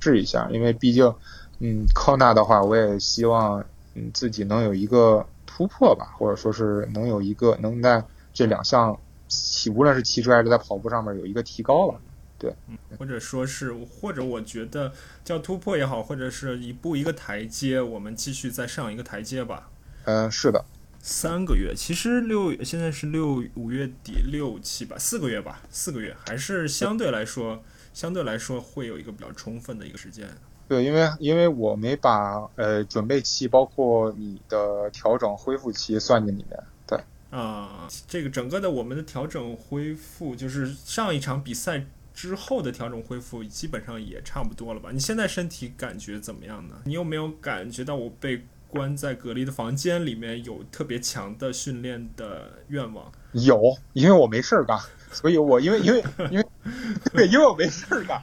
[0.00, 0.48] 试一下。
[0.50, 1.14] 因为毕竟，
[1.58, 3.64] 嗯，康纳的话，我也希望
[3.94, 8.98] 嗯自己能有一个突破吧，或者说是能有一个能在这两项
[9.28, 11.98] 骑，无论是骑车还是在跑步上面有一个提高吧。
[12.38, 12.54] 对，
[12.98, 14.92] 或者说是，或者我觉得
[15.24, 19.70] 叫突破也好，或者是一步一个台阶，我们继续再上一个台阶吧。
[20.04, 20.62] 嗯，是的。
[21.08, 27.62] 三个月，其实六现在是六五月底六七吧，四个月吧，四个月还是相对来说，
[27.94, 30.28] 相对来说会有一个比较充分的一个时间。
[30.66, 36.60] 对，因为因为我没把呃准备期，包括你的调整恢复期算进里面。
[36.88, 36.98] 对，
[37.30, 44.90] 啊，这个整个的我们的调整恢复，就是上一场比赛之后的调整恢复，基本上也差不多了吧？
[44.92, 46.82] 你现在身体感觉怎么样呢？
[46.84, 53.10] 你有没有感觉到我被关在隔离的房间里面有特别强的训练的愿望？
[53.32, 54.78] 有，因为我没事儿干，
[55.10, 56.46] 所以我因为因为因为
[57.12, 58.22] 对，因为我没事儿干，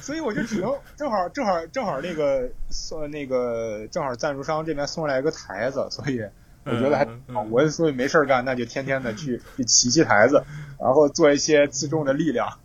[0.00, 6.22] 所以我就只能正好正好正好那个送那个正好赞助商这边送来一个台子，所以。
[6.66, 10.42] 我觉得还好，我所以没事儿干，那就天天的去 去骑骑台子，
[10.80, 12.58] 然后做一些自重的力量，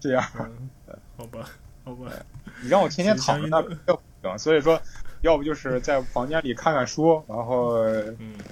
[0.00, 0.20] 这样。
[1.16, 1.48] 好吧，
[1.84, 2.10] 好吧。
[2.60, 3.72] 你让我天天躺着那不
[4.22, 4.82] 行，所以说，
[5.24, 7.82] 要不就是在房间里看看书，然后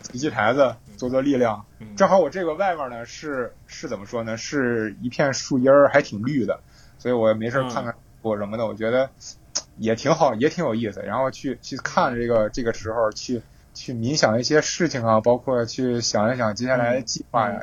[0.01, 1.67] 骑骑台子，做做力量。
[1.97, 4.39] 正好我这个外面呢是是怎么说呢？
[4.39, 6.61] 是一片树荫儿，还挺绿的，
[6.99, 9.11] 所以我没事看看书什么的，我觉得
[9.77, 11.03] 也挺好，也挺有意思。
[11.03, 13.43] 然后去去看这个这个时候去。
[13.75, 17.63] 去冥想一些事情啊，包括去想一想接下来的计划呀，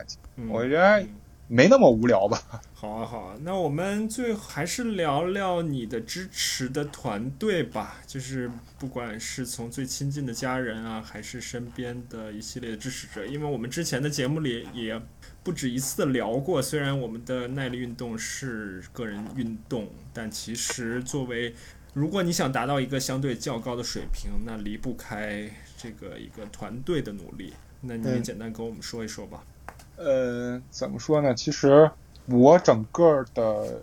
[0.49, 1.05] 我觉得
[1.51, 2.61] 没那么无聊吧。
[2.75, 15.01] 好啊，好啊，那我们最还是聊聊你的支持的团队吧，就是不管是从最亲近的家人啊，还是身边的一系列的支持者，因为我们之前的节目里也
[15.43, 21.53] 不止一次的聊过，虽然我们的耐力运动是个人运动，但其实作为
[21.93, 25.49] 如果你想达到一个相对较高的水平，那离不开。
[25.81, 29.41] 这个一个团队的努力，那你也简单跟我们说一说吧。
[29.99, 31.35] 呃，怎么说呢？
[31.35, 31.91] 其实
[32.25, 33.81] 我整个的，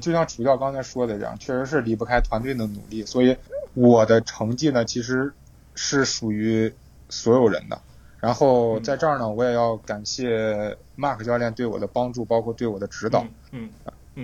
[0.00, 3.04] 就像楚教刚才说的这样，确实是离不开团队的努力。
[3.04, 3.36] 所以
[3.74, 5.32] 我的成绩呢，其实
[5.74, 6.72] 是属于
[7.10, 7.78] 所有人的。
[8.18, 13.26] 然后在这儿呢，我也要感谢 Mark 教练对我的帮助，包括对我的指导。
[13.52, 13.70] 嗯，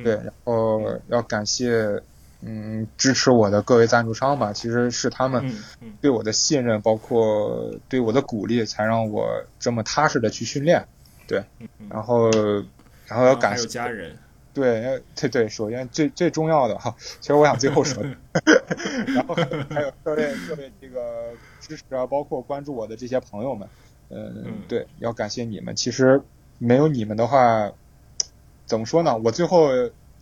[0.02, 2.02] 对，然后要感谢。
[2.46, 5.56] 嗯，支持我的各位赞助商吧，其实是他们
[6.02, 10.86] 对我的信任，包括对我的鼓励，才让我这么踏实的去训练。
[11.26, 11.44] 对，
[11.88, 12.30] 然后，
[13.06, 14.16] 然后要感谢家人。
[14.52, 18.00] 对，对对，首先最最重要的哈，其实我想最后说，
[19.08, 23.68] 然后还有各位各位这个支持啊，包括关注我的这些朋友们，
[24.10, 25.74] 嗯，对，要感谢你们。
[25.74, 26.22] 其实
[26.58, 27.72] 没有你们的话，
[28.64, 29.16] 怎么说呢？
[29.24, 29.70] 我最后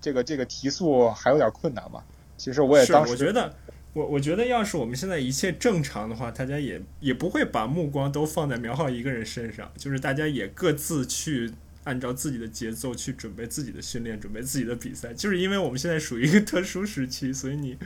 [0.01, 2.03] 这个这个提速还有点困难嘛。
[2.39, 3.55] 其实我也当时，我觉得，
[3.95, 11.53] 我我觉得，要是我们现在一切正常的话，大家也也不会把目光都放在苗浩一个人身上，就是大家也各自去
[11.85, 15.13] 按照自己的节奏去准备自己的训练，准备自己的比赛。
[15.13, 17.77] 就是因为我们现在属于一个特殊时期，所以你，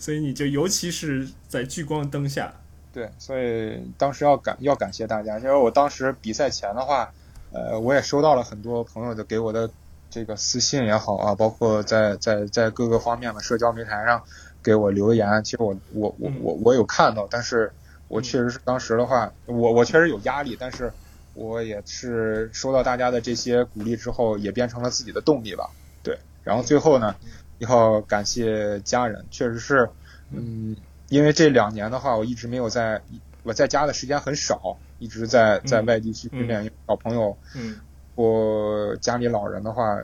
[0.00, 2.52] 所以你就尤其是在聚光灯下，
[2.92, 7.12] 对，所以当时要感要感谢大家，因为我当时比赛前的话，
[7.52, 9.70] 呃，我也收到了很多朋友的给我的。
[10.14, 14.22] 这个私信也好啊，包括在在在各个方面的社交平台上
[14.62, 17.72] 给我留言，其实我我我我我有看到，但是
[18.08, 20.92] 我确实是当时的话，我我确实有压力，但是
[21.34, 25.70] 我也是收到大家的这些鼓励之后，也变成了自己的动力吧。
[26.02, 27.16] 对，然后最后呢，
[27.58, 29.88] 要感谢家人，确实是，
[30.30, 30.76] 嗯，
[31.08, 33.02] 因为这两年的话，我一直没有在
[33.42, 37.36] 我在家的时间很少，一直在在外地去训练小朋友。
[37.54, 37.80] 嗯。
[38.14, 40.02] 我家里老人的话，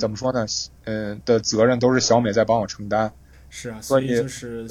[0.00, 0.44] 怎么说呢？
[0.82, 3.12] 嗯，的责任都是小美在帮我承担。
[3.58, 4.68] 是啊，所以就是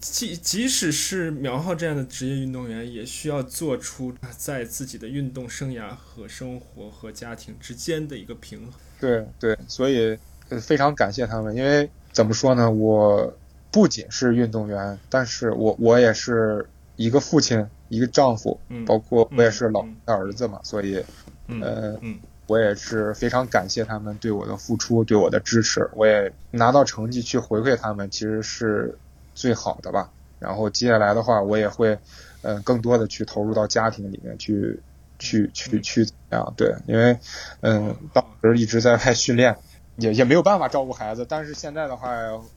[0.00, 8.72] 即即使是苗浩这样的职业运动员，也需要做出在自己的运动生涯和生活和家庭之间的一个平衡。
[9.00, 10.16] 对对，所以
[10.60, 12.70] 非常感谢他们，因为怎么说呢？
[12.70, 13.36] 我
[13.72, 16.64] 不仅是运动员，但是我我也是
[16.94, 21.02] 一个父亲，一个丈夫，包括我也是老的儿子嘛，所以。
[21.60, 21.98] 呃，
[22.50, 25.88] 我也是非常感谢他们对我的付出，对我的支持。
[25.94, 28.98] 我也拿到成绩去回馈他们，其实是
[29.36, 30.10] 最好的吧。
[30.40, 31.96] 然后接下来的话，我也会，
[32.42, 34.80] 嗯，更多的去投入到家庭里面去，
[35.20, 36.52] 去，去，去怎样？
[36.56, 37.20] 对，因为，
[37.60, 39.56] 嗯，当时一直在外训练，
[39.94, 41.24] 也也没有办法照顾孩子。
[41.28, 42.10] 但是现在的话，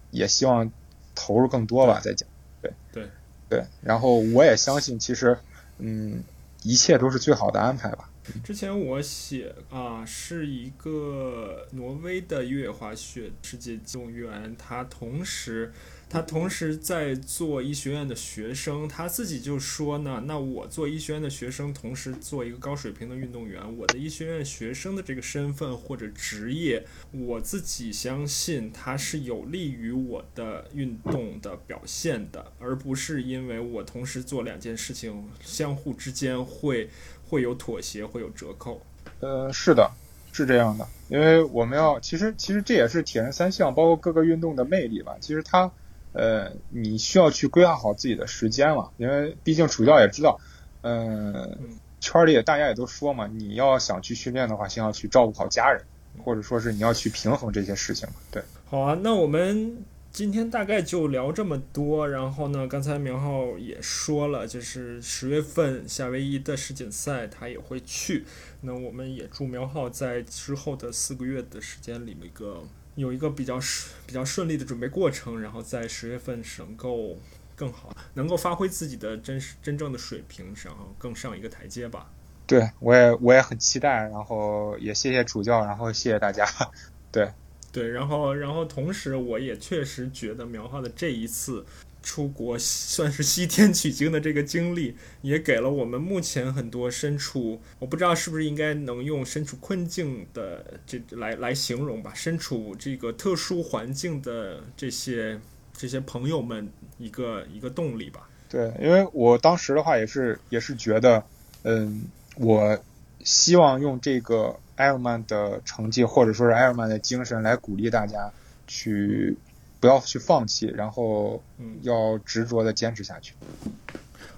[0.09, 0.71] 也希望
[1.13, 2.25] 投入更多吧，在家。
[2.63, 3.07] 对，对，
[3.47, 3.65] 对。
[3.83, 5.37] 然后我也相信，其实，
[5.77, 6.23] 嗯，
[6.63, 8.09] 一切都是最好的安排吧。
[8.43, 15.71] 之前我写啊，是一个挪威的越野滑雪世界运动员，他同时。
[16.09, 36.91] 他同时在做医学院的学生，他自己就说呢，那我做医学院的学生，同时做一个高水平的运动员，我的医学院学生的这个身份或者职业，我自己相信它是有利于我的运动的表现的，而不是因为我同时做两件事情，相互之间会
[37.33, 38.79] 会有妥协，会有折扣。
[39.19, 39.91] 呃，是的，
[40.31, 45.71] 是这样的，因为我们要，其实其实这也是铁人三项，包括各个运动的魅力吧，其实它。
[46.15, 50.39] 呃，你需要去规划好自己的时间嘛，因为毕竟主教也知道，
[50.81, 51.57] 嗯，
[51.99, 55.83] 圈里大家也都说嘛，你要想去训练的话，先要去照顾好家人，
[56.23, 58.07] 或者说是你要去平衡这些事情。
[58.29, 59.75] 对，好啊，那我们
[60.13, 62.07] 今天大概就聊这么多。
[62.07, 68.23] 然后呢，刚才苗浩也说了，就是十月份夏威夷的世锦赛他也会去。
[68.61, 72.63] 那我们也祝苗浩在之后的四个月的时间里，一个
[72.95, 77.17] 有一个比较顺比较顺利的准备过程，然后在十月份能够。
[77.55, 82.09] 更好，能够发挥自己的真实真正的水平，然后更上一个台阶吧。
[82.47, 86.43] 对，我也我也很期待，然后也谢谢主教，然后谢谢大家。
[87.11, 87.31] 对，
[87.73, 91.65] 对，然后然后同时，我也确实觉得苗浩的这一次
[92.01, 105.41] 出国算是西天取经的这个经历，也给了我们目前很多身处我不知道是不是应该能用身处困境的这来来形容吧，身处这个特殊环境的这些。
[105.75, 108.29] 这些朋友们一个一个动力吧。
[108.47, 111.23] 对，因为我当时的话也是也是觉得，
[111.63, 112.03] 嗯，
[112.35, 112.77] 我
[113.23, 118.31] 希望用这个艾尔曼的成绩或者说是艾尔曼的精神来鼓励大家
[118.67, 119.37] 去
[119.79, 121.41] 不要去放弃，然后
[121.81, 123.33] 要执着的坚持下去。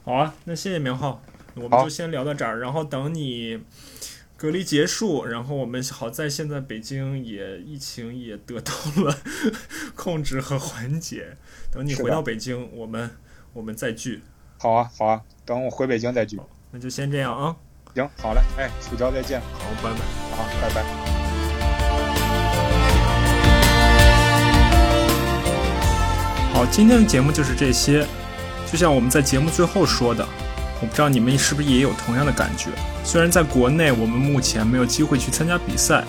[0.04, 1.22] 好啊，那谢谢明浩，
[1.56, 3.62] 我们就先聊到这儿，然后等你。
[4.38, 9.18] 隔离结束，然后我们好在现在北京也疫情也得到了
[9.96, 11.38] 控制和缓解。
[11.72, 13.10] 等你回到北京，我们
[13.54, 14.22] 我们再聚。
[14.58, 16.38] 好啊，好啊，等我回北京再聚。
[16.72, 17.56] 那就先这样啊。
[17.96, 19.40] 行，好嘞，哎，楚教再见。
[19.40, 20.00] 好，拜拜。
[20.36, 20.84] 好，拜拜。
[26.54, 28.06] 好，今天的节目就是这些。
[28.70, 30.28] 就像我们在节目最后说的。
[30.82, 32.70] 我不知道你们是不是也有同样的感觉？
[33.06, 36.04] 虽然在国内我们目前没有机会去参加比赛，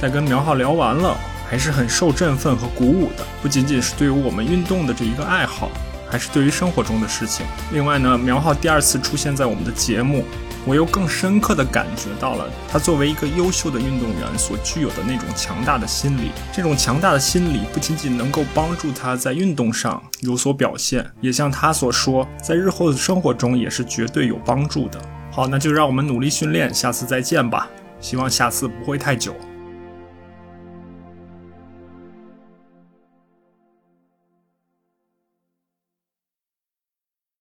[0.00, 1.18] 但跟苗浩聊完了，
[1.50, 3.26] 还是很受振奋和鼓舞的。
[3.42, 5.68] 不仅仅是对于我们运动的这一个爱好，
[6.08, 7.44] 还是对于生活中的事情。
[7.72, 10.24] 另外呢，苗浩第二次出现在我们的节目。
[10.64, 16.30] 我又更深刻地感觉到了他作为一个优秀的运动员所具有的那种强大的心理。
[16.52, 25.00] 这种强大的心理不仅仅能够帮助他在运动上有所表现，也像他所说，在日后的生活中也是绝对有帮助的。
[25.30, 27.68] 好，那就让我们努力训练，下次再见吧。
[28.00, 29.34] 希望下次不会太久。